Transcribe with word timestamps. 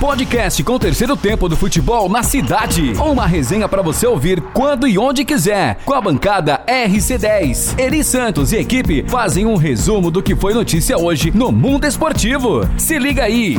Podcast 0.00 0.64
com 0.64 0.72
o 0.72 0.78
terceiro 0.78 1.14
tempo 1.14 1.46
do 1.46 1.54
futebol 1.54 2.08
na 2.08 2.22
cidade. 2.22 2.94
Uma 2.94 3.26
resenha 3.26 3.68
para 3.68 3.82
você 3.82 4.06
ouvir 4.06 4.40
quando 4.54 4.88
e 4.88 4.98
onde 4.98 5.26
quiser. 5.26 5.76
Com 5.84 5.92
a 5.92 6.00
bancada 6.00 6.64
RC10. 6.66 7.78
Eri 7.78 8.02
Santos 8.02 8.50
e 8.50 8.56
equipe 8.56 9.04
fazem 9.06 9.44
um 9.44 9.56
resumo 9.56 10.10
do 10.10 10.22
que 10.22 10.34
foi 10.34 10.54
notícia 10.54 10.96
hoje 10.96 11.30
no 11.30 11.52
mundo 11.52 11.86
esportivo. 11.86 12.66
Se 12.78 12.98
liga 12.98 13.24
aí. 13.24 13.58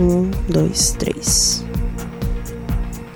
Um, 0.00 0.28
dois, 0.48 0.90
três. 0.98 1.64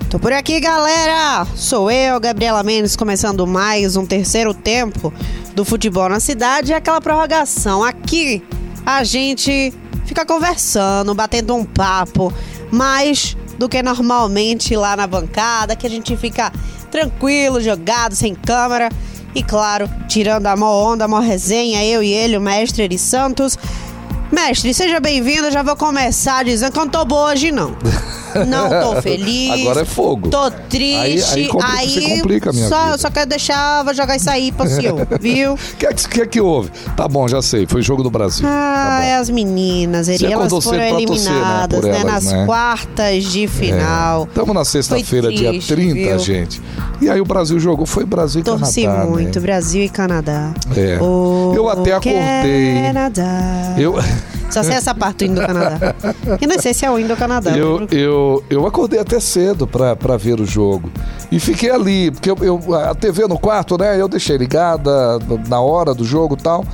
Tô 0.09 0.17
por 0.17 0.31
aqui, 0.31 0.61
galera! 0.61 1.45
Sou 1.53 1.91
eu, 1.91 2.17
Gabriela 2.21 2.63
Mendes, 2.63 2.95
começando 2.95 3.45
mais 3.45 3.97
um 3.97 4.05
terceiro 4.05 4.53
tempo 4.53 5.11
do 5.57 5.65
futebol 5.65 6.07
na 6.07 6.19
cidade 6.19 6.71
e 6.71 6.75
aquela 6.75 7.01
prorrogação. 7.01 7.83
Aqui 7.83 8.43
a 8.85 9.03
gente 9.03 9.73
fica 10.05 10.23
conversando, 10.23 11.15
batendo 11.15 11.55
um 11.55 11.65
papo, 11.65 12.31
mais 12.71 13.35
do 13.57 13.67
que 13.67 13.81
normalmente 13.81 14.75
lá 14.75 14.95
na 14.95 15.07
bancada, 15.07 15.75
que 15.75 15.87
a 15.87 15.89
gente 15.89 16.15
fica 16.15 16.53
tranquilo, 16.91 17.59
jogado, 17.59 18.13
sem 18.13 18.35
câmera. 18.35 18.89
E 19.33 19.41
claro, 19.41 19.89
tirando 20.07 20.45
a 20.45 20.55
mó 20.55 20.93
onda, 20.93 21.05
a 21.05 21.07
mó 21.07 21.17
resenha, 21.17 21.83
eu 21.83 22.03
e 22.03 22.13
ele, 22.13 22.37
o 22.37 22.41
mestre 22.41 22.83
Eri 22.83 22.99
Santos. 22.99 23.57
Mestre, 24.31 24.73
seja 24.73 24.99
bem-vindo. 24.99 25.49
Já 25.51 25.63
vou 25.63 25.75
começar 25.75 26.43
dizendo 26.43 26.71
que 26.71 26.79
eu 26.79 26.83
não 26.83 26.91
tô 26.91 27.05
boa 27.05 27.31
hoje, 27.31 27.51
não. 27.51 27.71
Não 28.45 28.69
tô 28.69 28.99
feliz. 29.01 29.61
Agora 29.61 29.81
é 29.81 29.85
fogo. 29.85 30.29
Tô 30.29 30.51
triste. 30.51 31.33
Aí- 31.33 31.43
aí 31.43 31.47
compli- 31.47 31.67
aí 31.77 32.17
complica 32.19 32.51
minha 32.51 32.67
só, 32.67 32.85
vida. 32.87 32.97
só 32.97 33.09
quero 33.09 33.29
deixar, 33.29 33.83
vou 33.83 33.93
jogar 33.93 34.17
isso 34.17 34.29
aí 34.29 34.51
pro 34.51 34.67
senhor, 34.67 35.07
viu? 35.21 35.53
O 35.53 35.57
que, 35.77 35.85
é 35.87 35.93
que, 35.93 36.21
é 36.21 36.25
que 36.25 36.41
houve? 36.41 36.69
Tá 36.95 37.07
bom, 37.07 37.25
já 37.27 37.41
sei. 37.41 37.65
Foi 37.65 37.81
jogo 37.81 38.03
do 38.03 38.11
Brasil. 38.11 38.45
Ah, 38.47 38.97
tá 38.99 39.05
é 39.05 39.15
as 39.15 39.29
meninas, 39.29 40.07
Você 40.07 40.25
elas 40.25 40.33
foram 40.33 40.39
pra 40.39 40.49
torcer, 40.49 40.73
né, 40.77 40.91
eliminadas, 40.91 41.81
né, 41.83 41.89
elas, 42.01 42.05
nas 42.25 42.25
né? 42.25 42.45
quartas 42.45 43.23
de 43.23 43.47
final. 43.47 44.25
Estamos 44.25 44.53
na 44.53 44.65
sexta-feira, 44.65 45.31
dia 45.31 45.49
triste, 45.51 45.73
30, 45.73 45.93
viu? 45.93 46.19
gente. 46.19 46.61
E 47.01 47.09
aí 47.09 47.21
o 47.21 47.25
Brasil 47.25 47.59
jogou. 47.59 47.85
Foi 47.85 48.05
Brasil 48.05 48.41
e 48.41 48.43
Torci 48.43 48.81
Canadá. 48.83 49.05
muito, 49.05 49.35
Né? 49.39 49.41
Brasil 49.45 49.83
e 49.83 49.89
Canadá. 49.89 50.51
É. 50.75 50.97
Oh, 51.01 51.53
Eu 51.55 51.69
até 51.69 51.93
acordei. 51.93 52.81
Canadá. 52.87 53.75
Eu, 53.77 53.95
Só 54.49 54.63
sei 54.63 54.75
essa 54.75 54.93
parte 54.95 55.19
do 55.19 55.25
hino 55.25 55.41
do 55.41 55.47
Canadá. 55.47 55.95
Eu 56.41 56.47
não 56.47 56.59
sei 56.59 56.73
se 56.73 56.85
é 56.85 56.91
o 56.91 56.97
hino 56.97 57.09
do 57.09 57.15
Canadá. 57.17 57.51
eu, 57.57 57.87
eu, 57.91 58.43
eu 58.49 58.65
acordei 58.65 58.99
até 58.99 59.19
cedo 59.19 59.67
pra, 59.67 59.95
pra 59.95 60.17
ver 60.17 60.39
o 60.39 60.45
jogo. 60.45 60.89
E 61.31 61.39
fiquei 61.39 61.69
ali, 61.69 62.11
porque 62.11 62.31
eu, 62.31 62.37
eu- 62.41 62.75
a 62.75 62.95
TV 62.95 63.27
no 63.27 63.37
quarto, 63.37 63.77
né? 63.77 63.99
Eu 63.99 64.07
deixei 64.07 64.37
ligada 64.37 65.19
na 65.47 65.59
hora 65.59 65.93
do 65.93 66.03
jogo 66.05 66.35
e 66.39 66.41
tal. 66.41 66.65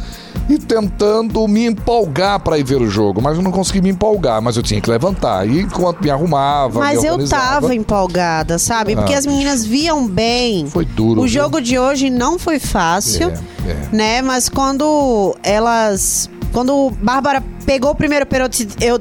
E 0.50 0.58
tentando 0.58 1.48
me 1.48 1.66
empolgar 1.68 2.40
pra 2.40 2.58
ir 2.58 2.64
ver 2.64 2.82
o 2.82 2.88
jogo. 2.90 3.22
Mas 3.22 3.38
eu 3.38 3.44
não 3.44 3.52
consegui 3.52 3.82
me 3.82 3.90
empolgar, 3.90 4.42
mas 4.42 4.58
eu 4.58 4.62
tinha 4.64 4.80
que 4.82 4.90
levantar. 4.90 5.48
E 5.48 5.62
enquanto 5.62 6.02
me 6.02 6.10
arrumava, 6.10 6.80
Mas 6.80 7.02
me 7.02 7.08
eu 7.08 7.28
tava 7.28 7.74
empolgada, 7.74 8.60
sabe? 8.60 8.96
Porque 8.96 9.14
Ah. 9.14 9.18
as 9.20 9.26
meninas 9.26 9.66
viam 9.66 10.06
bem. 10.08 10.68
Foi 10.68 10.84
duro. 10.86 11.22
O 11.22 11.24
viu? 11.24 11.28
jogo 11.42 11.62
de 11.62 11.80
hoje 11.80 12.10
não 12.10 12.38
foi 12.38 12.60
fácil, 12.60 13.32
É, 13.66 13.72
é. 13.72 13.96
né? 13.96 14.22
Mas 14.22 14.50
quando 14.50 15.36
elas. 15.42 16.30
Quando 16.54 16.92
Bárbara 17.02 17.44
pegou 17.66 17.92
o 17.92 17.96
primeiro 17.96 18.26
pênalti, 18.26 18.68
eu 18.80 19.00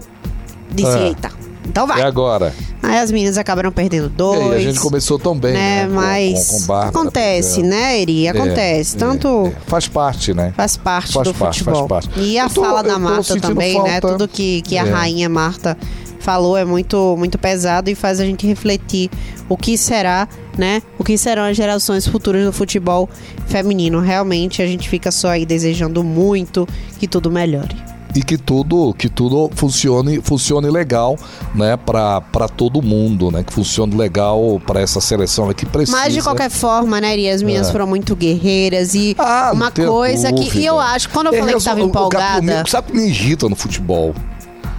disse: 0.72 0.97
Ah. 0.97 1.03
eita, 1.03 1.31
então 1.67 1.86
vai. 1.86 2.00
E 2.00 2.03
agora? 2.03 2.53
Aí 2.83 2.98
as 2.98 3.12
meninas 3.12 3.39
acabaram 3.39 3.70
perdendo 3.70 4.06
E 4.06 4.08
dois. 4.08 4.41
aí, 4.41 4.56
a 4.56 4.61
gente 4.61 4.81
começou 4.81 5.17
tão 5.17 5.39
bem, 5.39 5.53
né? 5.53 5.83
né? 5.84 5.86
com- 5.89 5.95
Mas 5.95 6.48
com, 6.48 6.58
com 6.61 6.67
Bárbara, 6.67 6.89
acontece, 6.89 7.62
né, 7.62 8.00
Eri? 8.00 8.27
Acontece. 8.27 8.97
É, 8.97 8.98
Tanto. 8.98 9.28
é, 9.47 9.48
é. 9.50 9.53
Faz 9.69 9.86
parte, 9.86 10.34
né? 10.34 10.53
Faz 10.56 10.77
parte 10.77 11.12
Faz 11.12 11.28
do 11.28 11.34
parte, 11.34 11.58
futebol. 11.62 11.86
faz 11.89 12.06
parte. 12.06 12.20
E 12.20 12.36
a 12.39 12.48
tô- 12.48 12.61
fala 12.64 12.83
da 12.83 12.98
Marta 12.98 13.39
também, 13.39 13.80
né? 13.84 14.00
falta- 14.00 14.08
Tudo 14.08 14.27
que, 14.27 14.62
que 14.62 14.77
a 14.77 14.84
É. 14.84 14.91
rainha 14.91 15.28
Marta 15.28 15.78
falou 16.19 16.56
é 16.56 16.64
muito, 16.64 17.14
muito 17.17 17.39
pesado 17.39 17.89
e 17.89 17.95
faz 17.95 18.18
a 18.18 18.24
gente 18.24 18.46
refletir 18.48 19.08
o 19.48 19.57
que 19.57 19.79
será, 19.79 20.27
né? 20.57 20.83
O 20.98 21.05
que 21.05 21.17
serão 21.18 21.45
as 21.45 21.57
gerações 21.57 22.07
futuras 22.07 22.45
do 22.45 22.52
futebol 22.52 23.08
feminino. 23.46 24.01
Realmente 24.01 24.63
a 24.63 24.67
gente 24.67 24.89
fica 24.89 25.11
só 25.11 25.29
aí 25.29 25.45
desejando 25.46 26.02
muito 26.05 26.67
que 26.98 27.07
tudo 27.08 27.30
melhore. 27.30 27.74
E 28.14 28.23
que 28.23 28.36
tudo, 28.36 28.92
que 28.92 29.08
tudo 29.08 29.51
funcione, 29.55 30.20
funcione 30.23 30.68
legal, 30.68 31.17
né, 31.55 31.79
para 31.79 32.46
todo 32.55 32.83
mundo, 32.83 33.30
né? 33.30 33.42
Que 33.42 33.51
funcione 33.51 33.96
legal 33.96 34.61
para 34.67 34.83
essa 34.83 35.01
seleção 35.01 35.48
aqui 35.48 35.64
precisa. 35.64 35.96
Mas 35.96 36.12
de 36.12 36.20
qualquer 36.20 36.51
forma, 36.51 37.01
né? 37.01 37.14
As 37.30 37.41
meninas 37.42 37.68
É. 37.70 37.73
foram 37.73 37.86
muito 37.86 38.14
guerreiras 38.14 38.95
e 38.95 39.17
Ah, 39.18 39.52
uma 39.55 39.70
coisa 39.70 40.30
que. 40.30 40.42
E 40.42 40.45
dúvida. 40.45 40.67
eu 40.67 40.79
acho, 40.79 41.08
quando 41.08 41.29
eu 41.29 41.35
É, 41.35 41.39
falei 41.39 41.55
que 41.55 41.61
só- 41.61 41.70
tava 41.70 41.80
o- 41.80 41.85
o 41.85 41.89
empolgada. 41.89 42.35
Gabriel, 42.41 42.67
Sabe 42.67 42.91
o 42.91 42.92
que 42.92 42.98
me 43.01 43.08
irrita 43.08 43.48
no 43.48 43.57
futebol? 43.57 44.14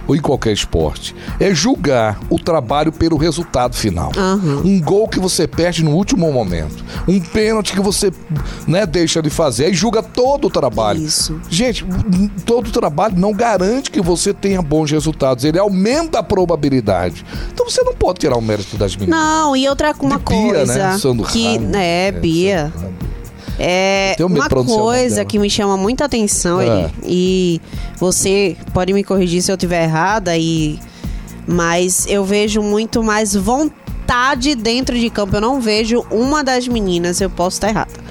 Ou 0.06 0.14
em 0.14 0.20
qualquer 0.20 0.52
esporte? 0.52 1.14
É 1.40 1.54
julgar 1.54 2.18
o 2.28 2.38
trabalho 2.38 2.92
pelo 2.92 3.16
resultado 3.16 3.74
final. 3.74 4.12
Aham. 4.16 4.62
Um 4.64 4.80
gol 4.80 5.08
que 5.08 5.18
você 5.18 5.46
perde 5.46 5.82
no 5.82 5.92
último 5.92 6.30
momento. 6.32 6.84
Um 7.08 7.20
pênalti 7.20 7.72
que 7.72 7.80
você 7.80 8.12
né, 8.66 8.84
deixa 8.86 9.22
de 9.22 9.30
fazer. 9.30 9.66
Aí 9.66 9.74
julga 9.74 10.02
todo 10.02 10.46
o 10.46 10.50
trabalho. 10.50 11.00
Isso. 11.00 11.40
Gente, 11.48 11.84
todo 12.44 12.68
o 12.68 12.70
trabalho 12.70 13.14
não 13.16 13.32
garante 13.32 13.90
que 13.90 14.00
você 14.00 14.32
tenha 14.34 14.60
bons 14.60 14.90
resultados. 14.90 15.44
Ele 15.44 15.58
aumenta 15.58 16.18
a 16.18 16.22
probabilidade. 16.22 17.24
Então 17.52 17.68
você 17.68 17.82
não 17.82 17.94
pode 17.94 18.20
tirar 18.20 18.36
o 18.36 18.42
mérito 18.42 18.76
das 18.76 18.94
meninas. 18.96 19.18
Não, 19.18 19.56
e 19.56 19.68
outra 19.68 19.94
uma 20.00 20.18
De 20.18 20.24
Bia, 20.24 20.54
coisa 20.54 20.88
né? 20.90 20.98
Que, 21.30 21.58
né, 21.58 22.08
É, 22.08 22.12
Bia. 22.12 22.72
Ramos. 22.74 23.13
É 23.58 24.16
uma 24.20 24.48
coisa 24.48 25.24
que 25.24 25.38
me 25.38 25.48
chama 25.48 25.76
muita 25.76 26.04
atenção 26.04 26.60
É. 26.60 26.90
E 27.04 27.60
você 27.98 28.56
pode 28.72 28.92
me 28.92 29.04
corrigir 29.04 29.42
se 29.42 29.50
eu 29.50 29.54
estiver 29.54 29.84
errada 29.84 30.36
e 30.36 30.78
mas 31.46 32.06
eu 32.08 32.24
vejo 32.24 32.62
muito 32.62 33.02
mais 33.02 33.34
vontade 33.34 34.54
dentro 34.54 34.98
de 34.98 35.10
campo. 35.10 35.36
Eu 35.36 35.40
não 35.40 35.60
vejo 35.60 36.04
uma 36.10 36.42
das 36.42 36.66
meninas, 36.66 37.20
eu 37.20 37.30
posso 37.30 37.56
estar 37.56 37.68
errada. 37.68 38.04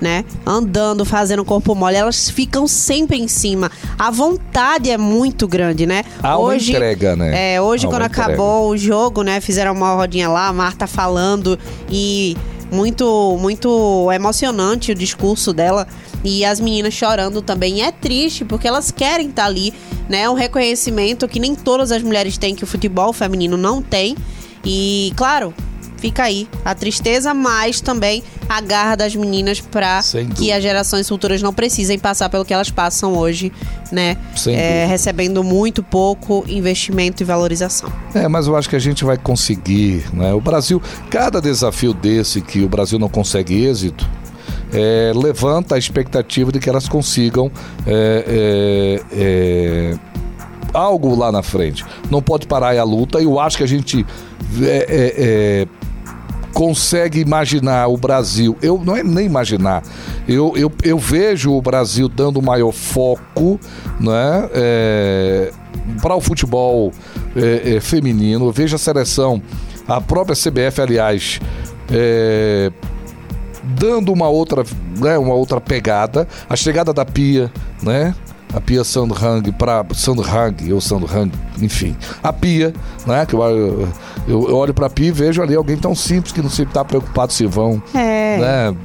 Né? 0.00 0.24
Andando, 0.46 1.04
fazendo 1.04 1.44
corpo 1.44 1.74
mole, 1.74 1.94
elas 1.94 2.30
ficam 2.30 2.66
sempre 2.66 3.18
em 3.18 3.28
cima. 3.28 3.70
A 3.98 4.10
vontade 4.10 4.90
é 4.90 4.96
muito 4.96 5.46
grande, 5.46 5.84
né? 5.84 6.04
Há 6.22 6.38
uma 6.38 6.56
entrega, 6.56 7.14
né? 7.14 7.54
É, 7.54 7.60
hoje 7.60 7.84
Há 7.84 7.90
quando 7.90 8.06
entrega. 8.06 8.32
acabou 8.32 8.70
o 8.70 8.78
jogo, 8.78 9.22
né? 9.22 9.42
Fizeram 9.42 9.72
uma 9.72 9.94
rodinha 9.94 10.26
lá, 10.26 10.48
a 10.48 10.52
Marta 10.54 10.86
falando 10.86 11.58
e 11.90 12.34
muito, 12.70 13.36
muito 13.40 14.10
emocionante 14.12 14.92
o 14.92 14.94
discurso 14.94 15.52
dela. 15.52 15.86
E 16.22 16.44
as 16.44 16.60
meninas 16.60 16.94
chorando 16.94 17.40
também. 17.40 17.78
E 17.78 17.80
é 17.80 17.90
triste, 17.90 18.44
porque 18.44 18.68
elas 18.68 18.90
querem 18.90 19.28
estar 19.28 19.46
ali, 19.46 19.72
né? 20.08 20.28
Um 20.28 20.34
reconhecimento 20.34 21.26
que 21.26 21.40
nem 21.40 21.54
todas 21.54 21.90
as 21.90 22.02
mulheres 22.02 22.36
têm, 22.36 22.54
que 22.54 22.64
o 22.64 22.66
futebol 22.66 23.12
feminino 23.12 23.56
não 23.56 23.80
tem. 23.80 24.16
E, 24.64 25.12
claro, 25.16 25.54
fica 26.00 26.24
aí 26.24 26.48
a 26.64 26.74
tristeza, 26.74 27.34
mas 27.34 27.80
também 27.80 28.22
a 28.48 28.60
garra 28.60 28.96
das 28.96 29.14
meninas 29.14 29.60
para 29.60 30.00
que 30.34 30.50
as 30.50 30.62
gerações 30.62 31.08
futuras 31.08 31.42
não 31.42 31.52
precisem 31.52 31.98
passar 31.98 32.28
pelo 32.30 32.44
que 32.44 32.54
elas 32.54 32.70
passam 32.70 33.16
hoje, 33.16 33.52
né? 33.92 34.16
É, 34.46 34.86
recebendo 34.86 35.44
muito 35.44 35.82
pouco 35.82 36.44
investimento 36.48 37.22
e 37.22 37.26
valorização. 37.26 37.92
É, 38.14 38.26
mas 38.26 38.46
eu 38.46 38.56
acho 38.56 38.68
que 38.68 38.76
a 38.76 38.80
gente 38.80 39.04
vai 39.04 39.18
conseguir, 39.18 40.04
né? 40.12 40.32
O 40.32 40.40
Brasil, 40.40 40.82
cada 41.10 41.40
desafio 41.40 41.92
desse 41.92 42.40
que 42.40 42.62
o 42.62 42.68
Brasil 42.68 42.98
não 42.98 43.08
consegue 43.08 43.64
êxito, 43.64 44.08
é, 44.72 45.12
levanta 45.14 45.74
a 45.74 45.78
expectativa 45.78 46.50
de 46.50 46.58
que 46.58 46.68
elas 46.68 46.88
consigam 46.88 47.50
é, 47.86 48.24
é, 48.26 49.02
é, 49.12 49.98
algo 50.72 51.14
lá 51.14 51.30
na 51.30 51.42
frente. 51.42 51.84
Não 52.10 52.22
pode 52.22 52.46
parar 52.46 52.76
a 52.76 52.84
luta. 52.84 53.20
Eu 53.20 53.38
acho 53.38 53.58
que 53.58 53.64
a 53.64 53.68
gente 53.68 54.06
é, 54.62 55.66
é, 55.66 55.66
consegue 56.52 57.20
imaginar 57.20 57.88
o 57.88 57.96
Brasil. 57.96 58.56
Eu 58.60 58.80
não 58.84 58.96
é 58.96 59.02
nem 59.02 59.26
imaginar. 59.26 59.82
Eu, 60.28 60.52
eu, 60.56 60.70
eu 60.82 60.98
vejo 60.98 61.52
o 61.52 61.62
Brasil 61.62 62.08
dando 62.08 62.42
maior 62.42 62.72
foco, 62.72 63.58
né? 63.98 64.48
É, 64.52 65.52
para 66.00 66.14
o 66.14 66.20
futebol 66.20 66.92
é, 67.36 67.76
é, 67.76 67.80
feminino. 67.80 68.46
Eu 68.46 68.52
vejo 68.52 68.76
a 68.76 68.78
seleção, 68.78 69.42
a 69.86 70.00
própria 70.00 70.36
CBF, 70.36 70.80
aliás, 70.80 71.40
é, 71.90 72.70
dando 73.62 74.12
uma 74.12 74.28
outra, 74.28 74.64
né, 74.98 75.18
uma 75.18 75.34
outra 75.34 75.60
pegada. 75.60 76.26
A 76.48 76.56
chegada 76.56 76.92
da 76.92 77.04
Pia, 77.04 77.50
né? 77.82 78.14
A 78.52 78.60
Pia 78.60 78.82
Sandhang 78.82 79.52
para 79.52 79.84
Sandhang 79.94 80.72
ou 80.72 80.80
Sandhang, 80.80 81.30
enfim. 81.60 81.96
A 82.22 82.32
Pia, 82.32 82.72
né? 83.06 83.24
Que 83.26 83.34
eu, 83.34 83.42
eu, 83.42 83.88
eu 84.26 84.56
olho 84.56 84.74
para 84.74 84.86
a 84.86 84.90
Pia 84.90 85.08
e 85.08 85.12
vejo 85.12 85.40
ali 85.42 85.54
alguém 85.54 85.76
tão 85.76 85.94
simples 85.94 86.32
que 86.32 86.42
não 86.42 86.50
se 86.50 86.62
está 86.62 86.84
preocupado 86.84 87.32
se 87.32 87.46
vão 87.46 87.82
É. 87.94 88.38
né, 88.38 88.76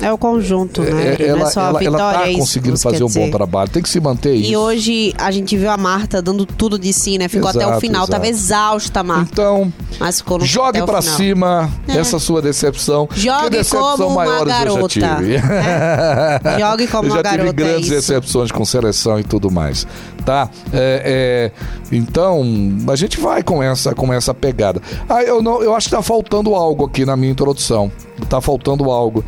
É 0.00 0.12
o 0.12 0.18
conjunto, 0.18 0.82
né? 0.82 1.16
É, 1.18 1.26
ela, 1.28 1.48
é 1.48 1.52
ela, 1.56 1.78
vitória, 1.78 1.86
ela 1.86 2.12
tá 2.12 2.26
é 2.26 2.30
isso 2.30 2.38
conseguindo 2.40 2.78
fazer 2.78 3.04
um 3.04 3.08
bom 3.08 3.30
trabalho. 3.30 3.70
Tem 3.70 3.82
que 3.82 3.88
se 3.88 4.00
manter 4.00 4.34
isso. 4.34 4.50
E 4.50 4.56
hoje 4.56 5.14
a 5.18 5.30
gente 5.30 5.56
viu 5.56 5.70
a 5.70 5.76
Marta 5.76 6.20
dando 6.20 6.44
tudo 6.46 6.78
de 6.78 6.92
si, 6.92 7.18
né? 7.18 7.28
Ficou 7.28 7.48
até 7.48 7.60
o 7.60 7.68
Exato, 7.70 7.80
final. 7.80 8.06
Tava 8.06 8.26
exato. 8.26 8.44
exausta, 8.44 9.02
Marta. 9.02 9.28
Então, 9.32 9.72
Mas 9.98 10.18
ficou 10.20 10.38
no 10.38 10.44
jogue 10.44 10.80
final. 10.80 11.02
cima 11.02 11.70
É. 11.88 11.96
essa 11.98 12.18
sua 12.18 12.40
decepção. 12.42 13.08
Jogue 13.14 13.50
decepção 13.50 13.96
como 13.96 14.08
uma 14.10 14.24
maiores 14.24 14.40
eu 14.42 14.48
já 14.48 14.58
garota, 14.64 14.88
tive. 14.88 15.38
né? 15.38 16.40
Jogue 16.58 16.86
como 16.86 17.08
eu 17.08 17.10
já 17.12 17.16
uma 17.16 17.22
tive 17.22 17.36
garota, 17.36 17.62
é 17.62 17.64
grandes 17.64 17.88
decepções 17.90 18.50
com 18.50 18.64
seleção 18.64 19.18
e 19.18 19.24
tudo 19.24 19.50
mais, 19.50 19.86
tá? 20.24 20.48
É, 20.72 21.50
é, 21.52 21.94
então, 21.96 22.42
a 22.90 22.96
gente 22.96 23.20
vai 23.20 23.42
com 23.42 23.62
essa, 23.62 23.94
com 23.94 24.12
essa 24.12 24.32
pegada. 24.34 24.80
Ah, 25.08 25.22
eu, 25.22 25.42
não, 25.42 25.62
eu 25.62 25.74
acho 25.74 25.88
que 25.88 25.94
tá 25.96 26.02
faltando 26.02 26.54
algo 26.54 26.86
aqui 26.86 27.04
na 27.04 27.16
minha 27.16 27.30
introdução. 27.32 27.90
Tá 28.28 28.40
faltando 28.40 28.90
algo. 28.90 29.24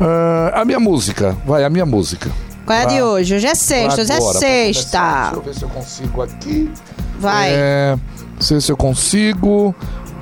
Ah, 0.00 0.60
a 0.60 0.64
minha 0.64 0.80
música, 0.80 1.36
vai, 1.46 1.64
a 1.64 1.70
minha 1.70 1.86
música. 1.86 2.30
Qual 2.66 2.78
é 2.78 2.82
a 2.82 2.84
de 2.84 2.96
Pra- 2.96 3.04
hoje? 3.06 3.34
Hoje 3.34 3.46
é 3.46 3.54
sexta, 3.54 4.02
hoje 4.02 4.12
é 4.12 4.20
sexta. 4.20 5.20
Deixa 5.22 5.34
eu 5.36 5.42
ver 5.42 5.54
se 5.54 5.62
eu 5.62 5.68
consigo 5.68 6.22
aqui. 6.22 6.70
Vai. 7.18 7.50
É, 7.52 7.98
não 8.34 8.40
sei 8.42 8.60
se 8.60 8.70
eu 8.70 8.76
consigo. 8.76 9.74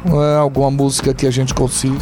É, 0.07 0.39
alguma 0.39 0.71
música 0.71 1.13
que 1.13 1.27
a 1.27 1.31
gente 1.31 1.53
consiga. 1.53 1.99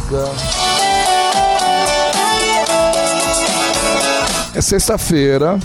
É 4.55 4.61
sexta-feira. 4.61 5.59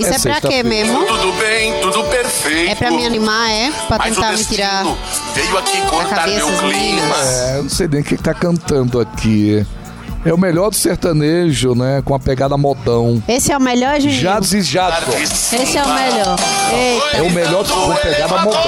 Isso 0.00 0.12
é 0.12 0.16
é, 0.16 0.18
pra 0.18 0.40
quê 0.40 0.62
mesmo? 0.62 1.04
Tudo 1.04 1.32
bem, 1.32 1.80
tudo 1.80 2.04
perfeito. 2.04 2.70
É 2.70 2.74
pra 2.74 2.90
me 2.90 3.06
animar, 3.06 3.50
é? 3.50 3.70
Pra 3.86 3.96
o 3.96 4.00
tentar 4.00 4.32
me 4.32 4.44
tirar. 4.44 4.84
veio 5.34 5.58
aqui 5.58 5.80
cortar 5.82 6.16
cabeça 6.16 6.46
meu 6.46 6.58
clima. 6.70 7.16
É, 7.16 7.56
eu 7.58 7.62
não 7.62 7.70
sei 7.70 7.88
nem 7.88 8.02
quem 8.02 8.18
tá 8.18 8.34
cantando 8.34 9.00
aqui. 9.00 9.66
É 10.22 10.34
o 10.34 10.38
melhor 10.38 10.68
do 10.68 10.76
sertanejo, 10.76 11.74
né? 11.74 12.02
Com 12.04 12.14
a 12.14 12.18
pegada 12.20 12.54
modão. 12.58 13.22
Esse 13.26 13.52
é 13.52 13.56
o 13.56 13.60
melhor, 13.60 13.98
Juninho? 13.98 14.20
Jades 14.20 14.52
e 14.52 14.60
Jadson. 14.60 15.12
Esse 15.12 15.78
é 15.78 15.82
o 15.82 15.88
melhor. 15.94 16.36
Eita. 16.72 17.16
É 17.16 17.22
o 17.22 17.30
melhor 17.30 17.66
com 17.66 17.94
pegada 17.96 18.38
modão. 18.42 18.62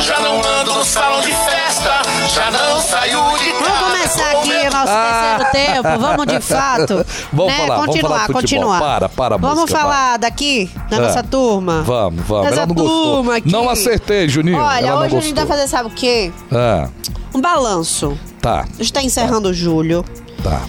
Já 0.00 0.18
não 0.20 0.42
ando 0.42 0.74
no 0.74 0.84
salão 0.84 1.20
de 1.20 1.28
festa, 1.32 2.00
já 2.34 2.50
não 2.50 2.80
saio 2.80 3.20
de 3.38 3.52
casa. 3.52 3.64
Vamos 3.70 3.92
começar 3.92 4.30
aqui 4.30 4.50
o 4.66 4.70
nosso 4.72 4.92
Ah. 4.92 5.36
terceiro 5.52 5.52
tempo. 5.82 5.98
Vamos 6.00 6.26
de 6.26 6.40
fato. 6.40 7.06
Vamos 7.32 7.52
né? 7.52 7.58
falar, 7.58 7.74
vamos 7.76 7.86
continuar, 7.86 8.08
falar 8.08 8.26
de 8.26 8.32
futebol. 8.32 8.40
continuar. 8.64 8.80
Para, 8.80 9.08
para 9.10 9.36
Vamos 9.36 9.60
música, 9.60 9.78
falar 9.80 10.16
daqui, 10.18 10.70
da 10.88 10.96
É. 10.96 11.00
nossa 11.00 11.22
turma. 11.22 11.82
Vamos, 11.82 12.24
vamos. 12.26 12.46
Ela 12.46 12.64
não 12.66 12.74
turma 12.74 13.36
aqui. 13.36 13.52
Não 13.52 13.68
acertei, 13.68 14.26
Juninho. 14.26 14.58
Olha, 14.58 14.86
Ela 14.86 15.00
hoje 15.04 15.16
a 15.18 15.20
gente 15.20 15.34
vai 15.34 15.46
fazer, 15.46 15.68
sabe 15.68 15.88
o 15.90 15.92
quê? 15.92 16.32
Ah, 16.50 16.88
Um 17.34 17.40
balanço. 17.42 18.18
tá, 18.40 18.60
A 18.62 18.82
gente 18.82 18.92
tá 18.92 19.02
encerrando 19.02 19.52
julho. 19.52 20.02
tá. 20.42 20.62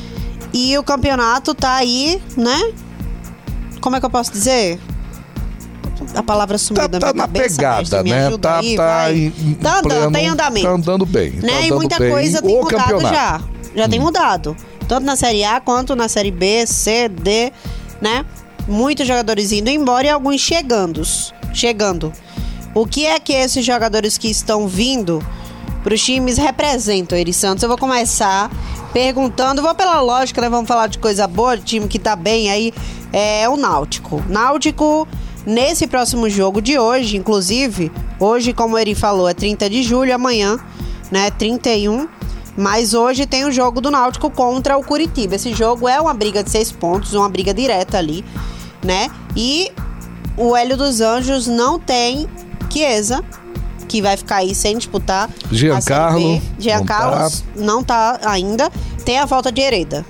E 0.58 0.78
o 0.78 0.84
campeonato 0.84 1.54
tá 1.54 1.76
aí, 1.76 2.22
né? 2.38 2.72
Como 3.82 3.98
é 3.98 4.00
que 4.00 4.06
eu 4.06 4.10
posso 4.10 4.32
dizer? 4.32 4.80
A 6.16 6.24
palavra 6.24 6.58
sumiu 6.58 6.82
Tá, 6.84 6.88
da 6.88 7.00
tá 7.00 7.08
minha 7.08 7.16
na 7.16 7.24
cabeça, 7.28 7.56
pegada, 7.58 8.04
mestre, 8.04 8.04
me 8.04 8.12
né? 8.32 8.38
Tá, 8.38 8.58
aí, 8.60 8.76
tá 8.78 9.14
em, 9.14 9.30
Tá 9.56 9.72
andando, 9.80 9.84
pleno- 9.84 10.12
tá 10.12 10.20
em 10.22 10.28
andamento. 10.28 10.66
Tá 10.68 10.74
andando 10.74 11.06
bem. 11.06 11.32
tá 11.34 11.48
né? 11.48 11.54
E 11.54 11.66
andando 11.66 11.76
muita 11.76 12.00
bem. 12.00 12.12
coisa 12.12 12.42
tem 12.42 12.56
mudado 12.56 12.78
campeonato. 12.78 13.06
Hum. 13.08 13.14
já. 13.14 13.42
Já 13.76 13.90
tem 13.90 14.00
mudado. 14.00 14.56
Tanto 14.88 15.06
na 15.06 15.16
Série 15.18 15.44
A 15.44 15.60
quanto 15.60 15.94
na 15.96 16.08
Série 16.08 16.32
B, 16.32 16.66
C, 16.66 17.10
D, 17.10 17.52
né? 18.02 18.24
Muitos 18.68 19.06
jogadores 19.06 19.52
indo 19.52 19.70
embora 19.70 20.08
e 20.08 20.10
alguns 20.10 20.40
chegando. 20.40 21.02
Chegando. 21.54 22.14
O 22.74 22.86
que 22.86 23.06
é 23.06 23.20
que 23.20 23.34
esses 23.34 23.66
jogadores 23.66 24.18
que 24.18 24.30
estão 24.30 24.68
vindo 24.68 25.26
para 25.86 25.94
os 25.94 26.04
times 26.04 26.40
representam, 26.40 27.16
Eri 27.16 27.32
Santos? 27.32 27.62
Eu 27.62 27.70
vou 27.70 27.78
começar 27.78 28.50
perguntando, 28.92 29.62
vou 29.62 29.76
pela 29.76 30.02
lógica, 30.02 30.42
né? 30.42 30.50
Vamos 30.50 30.68
falar 30.68 30.88
de 30.88 30.98
coisa 30.98 31.28
boa, 31.28 31.56
de 31.56 31.64
time 31.64 31.88
que 31.88 32.00
tá 32.00 32.16
bem 32.16 32.50
aí, 32.50 32.74
é 33.14 33.48
o 33.48 33.56
Náutico. 33.56 34.20
Náutico, 34.28 35.08
nesse 35.46 35.86
próximo 35.86 36.28
jogo 36.28 36.60
de 36.60 36.80
hoje, 36.80 37.18
inclusive, 37.18 37.92
hoje, 38.20 38.52
como 38.52 38.80
ele 38.80 38.96
falou, 38.96 39.30
é 39.30 39.36
30 39.36 39.70
de 39.70 39.84
julho, 39.84 40.16
amanhã, 40.16 40.58
né, 41.12 41.30
31. 41.30 42.08
Mas 42.58 42.96
hoje 42.96 43.28
tem 43.28 43.46
o 43.46 43.52
jogo 43.52 43.80
do 43.80 43.92
Náutico 43.92 44.32
contra 44.32 44.76
o 44.80 44.84
Curitiba. 44.84 45.36
Esse 45.36 45.54
jogo 45.54 45.88
é 45.88 46.02
uma 46.02 46.16
briga 46.16 46.44
de 46.44 46.50
seis 46.50 46.72
pontos, 46.72 47.14
uma 47.14 47.30
briga 47.30 47.54
direta 47.54 48.00
ali, 48.00 48.26
né? 48.84 49.08
E 49.36 49.72
o 50.36 50.56
Hélio 50.56 50.78
dos 50.78 51.00
Anjos 51.00 51.46
não 51.46 51.78
tem 51.78 52.28
Chiesa, 52.72 53.24
que 53.86 54.02
vai 54.02 54.18
ficar 54.18 54.38
aí 54.38 54.54
sem 54.54 54.78
disputar. 54.78 55.30
Giancarlo. 55.52 56.42
Giancarlo 56.60 57.32
não 57.56 57.76
não 57.76 57.84
tá 57.84 58.20
ainda. 58.26 58.72
Tem 59.04 59.20
a 59.20 59.26
volta 59.26 59.52
de 59.52 59.62
Hereda. 59.62 60.06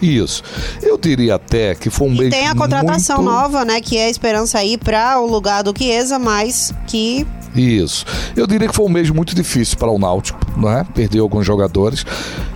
Isso. 0.00 0.42
Eu 0.82 0.96
diria 0.96 1.34
até 1.34 1.74
que 1.74 1.90
foi 1.90 2.08
um 2.08 2.14
E 2.14 2.18
mês 2.18 2.30
tem 2.30 2.48
a 2.48 2.54
contratação 2.54 3.16
muito... 3.22 3.30
nova, 3.30 3.64
né? 3.64 3.80
Que 3.80 3.98
é 3.98 4.06
a 4.06 4.10
esperança 4.10 4.58
aí 4.58 4.78
para 4.78 5.20
o 5.20 5.26
lugar 5.26 5.62
do 5.62 5.74
Chiesa, 5.76 6.18
mas 6.18 6.72
que 6.86 7.26
Isso. 7.54 8.04
Eu 8.36 8.46
diria 8.46 8.68
que 8.68 8.74
foi 8.74 8.86
um 8.86 8.88
mês 8.88 9.10
muito 9.10 9.34
difícil 9.34 9.76
para 9.76 9.90
o 9.90 9.98
Náutico, 9.98 10.38
né? 10.58 10.86
Perdeu 10.94 11.24
alguns 11.24 11.44
jogadores 11.44 12.04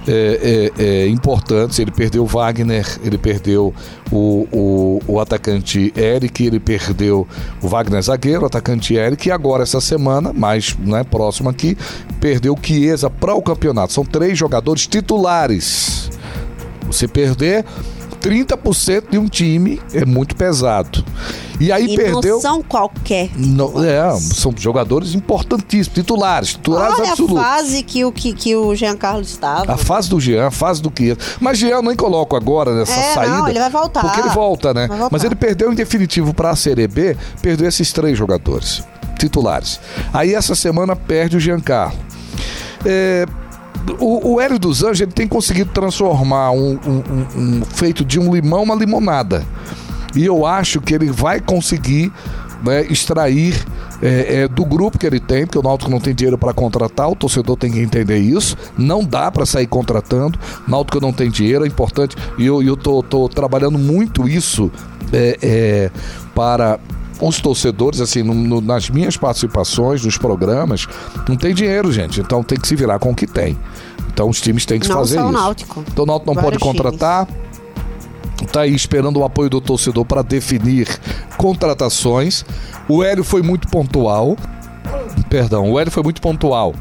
é, 0.06 0.70
é, 0.78 0.84
é, 0.84 1.08
importantes. 1.08 1.78
Ele 1.78 1.90
perdeu 1.90 2.24
Wagner, 2.24 2.86
ele 3.02 3.18
perdeu 3.18 3.74
o, 4.12 4.46
o, 4.52 5.00
o 5.06 5.20
atacante 5.20 5.92
Eric, 5.96 6.46
ele 6.46 6.60
perdeu 6.60 7.26
o 7.60 7.68
Wagner 7.68 8.02
zagueiro, 8.02 8.42
o 8.42 8.46
atacante 8.46 8.94
Eric, 8.94 9.28
e 9.28 9.32
agora 9.32 9.64
essa 9.64 9.80
semana, 9.80 10.32
mais 10.32 10.76
né, 10.78 11.02
próximo 11.02 11.48
aqui, 11.48 11.76
perdeu 12.20 12.54
o 12.54 12.58
Chiesa 12.60 13.10
para 13.10 13.34
o 13.34 13.42
campeonato. 13.42 13.92
São 13.92 14.04
três 14.04 14.38
jogadores 14.38 14.86
titulares. 14.86 16.08
Você 16.86 17.08
perder 17.08 17.64
30% 18.20 19.10
de 19.10 19.18
um 19.18 19.26
time 19.26 19.80
é 19.92 20.04
muito 20.04 20.36
pesado. 20.36 21.04
E 21.60 21.70
aí 21.70 21.86
e 21.86 21.96
perdeu. 21.96 22.34
não 22.34 22.40
são 22.40 22.62
qualquer. 22.62 23.30
Não, 23.36 23.72
é, 23.84 24.10
são 24.18 24.52
jogadores 24.56 25.14
importantíssimos, 25.14 25.94
titulares, 25.94 26.48
titulares 26.50 26.98
Olha 26.98 27.10
absolutos. 27.10 27.38
a 27.38 27.42
fase 27.42 27.82
que 27.84 28.04
o, 28.04 28.10
que, 28.10 28.32
que 28.32 28.56
o 28.56 28.74
Giancarlo 28.74 29.20
estava. 29.22 29.72
A 29.72 29.76
fase 29.76 30.08
do 30.10 30.18
Jean, 30.20 30.48
a 30.48 30.50
fase 30.50 30.82
do 30.82 30.92
Chiesa. 30.96 31.18
Mas 31.40 31.58
Jean 31.58 31.70
eu 31.76 31.82
nem 31.82 31.94
coloco 31.94 32.34
agora 32.34 32.74
nessa 32.74 32.92
É, 32.92 33.06
não, 33.06 33.14
saída. 33.14 33.50
ele 33.50 33.58
vai 33.60 33.70
voltar. 33.70 34.00
Porque 34.00 34.20
ele 34.20 34.30
volta, 34.30 34.74
né? 34.74 34.88
Mas 35.10 35.22
ele 35.22 35.34
perdeu 35.36 35.72
em 35.72 35.74
definitivo 35.76 36.34
para 36.34 36.50
a 36.50 36.56
Série 36.56 36.88
B, 36.88 37.16
perdeu 37.40 37.68
esses 37.68 37.92
três 37.92 38.18
jogadores 38.18 38.82
titulares. 39.18 39.78
Aí 40.12 40.34
essa 40.34 40.54
semana 40.56 40.96
perde 40.96 41.36
o 41.36 41.40
Giancarlo. 41.40 41.96
É, 42.84 43.26
o, 44.00 44.34
o 44.34 44.40
Hélio 44.40 44.58
dos 44.58 44.82
Anjos 44.82 45.00
ele 45.02 45.12
tem 45.12 45.28
conseguido 45.28 45.70
transformar 45.72 46.50
um, 46.50 46.78
um- 46.86 47.02
um- 47.38 47.60
um 47.60 47.62
feito 47.64 48.04
de 48.04 48.18
um 48.18 48.34
limão 48.34 48.62
uma 48.62 48.74
limonada. 48.74 49.44
E 50.14 50.24
eu 50.24 50.46
acho 50.46 50.80
que 50.80 50.94
ele 50.94 51.10
vai 51.10 51.40
conseguir 51.40 52.12
né, 52.62 52.82
extrair 52.86 53.54
é, 54.02 54.42
é, 54.42 54.48
do 54.48 54.64
grupo 54.64 54.98
que 54.98 55.06
ele 55.06 55.20
tem, 55.20 55.44
porque 55.46 55.58
o 55.58 55.62
Náutico 55.62 55.90
não 55.90 56.00
tem 56.00 56.14
dinheiro 56.14 56.36
para 56.38 56.52
contratar, 56.52 57.08
o 57.10 57.14
torcedor 57.14 57.56
tem 57.56 57.70
que 57.72 57.78
entender 57.80 58.18
isso. 58.18 58.56
Não 58.76 59.04
dá 59.04 59.30
para 59.30 59.44
sair 59.46 59.66
contratando. 59.66 60.38
O 60.66 60.70
Náutico 60.70 61.00
não 61.00 61.12
tem 61.12 61.30
dinheiro, 61.30 61.64
é 61.64 61.68
importante. 61.68 62.16
E 62.38 62.46
eu, 62.46 62.62
eu 62.62 62.76
tô, 62.76 63.02
tô 63.02 63.28
trabalhando 63.28 63.78
muito 63.78 64.28
isso 64.28 64.70
é, 65.12 65.38
é, 65.42 65.90
para 66.34 66.78
os 67.20 67.40
torcedores, 67.40 68.00
assim, 68.00 68.22
no- 68.22 68.34
no- 68.34 68.60
nas 68.60 68.90
minhas 68.90 69.16
participações, 69.16 70.04
nos 70.04 70.18
programas, 70.18 70.86
não 71.28 71.36
tem 71.36 71.54
dinheiro, 71.54 71.92
gente. 71.92 72.20
Então 72.20 72.42
tem 72.42 72.58
que 72.58 72.66
se 72.66 72.74
virar 72.76 72.98
com 72.98 73.10
o 73.12 73.14
que 73.14 73.26
tem. 73.26 73.56
Então 74.12 74.28
os 74.28 74.40
times 74.40 74.64
têm 74.66 74.78
que 74.80 74.88
Não 74.88 74.96
fazer 74.96 75.16
só 75.16 75.22
o 75.26 75.30
isso. 75.30 75.32
Náutico. 75.38 75.84
Então 75.92 76.04
o 76.04 76.06
Náutico 76.06 76.26
não 76.26 76.34
pode 76.42 76.58
Vários 76.58 76.62
times. 76.62 76.98
Contratar. 78.44 78.54
Tá 78.54 78.60
aí 78.60 78.74
esperando 78.74 79.18
o 79.18 79.24
apoio 79.24 79.50
do 79.50 79.60
torcedor 79.60 80.04
para 80.04 80.22
definir 80.22 80.88
contratações. 81.36 82.44
O 82.88 83.02
Hélio 83.02 83.24
foi 83.24 83.42
muito 83.42 83.68
pontual. 83.68 84.36
Perdão, 85.28 85.70
o 85.70 85.78
Hélio 85.78 85.90
foi 85.90 86.02
muito 86.02 86.20
pontual. 86.20 86.74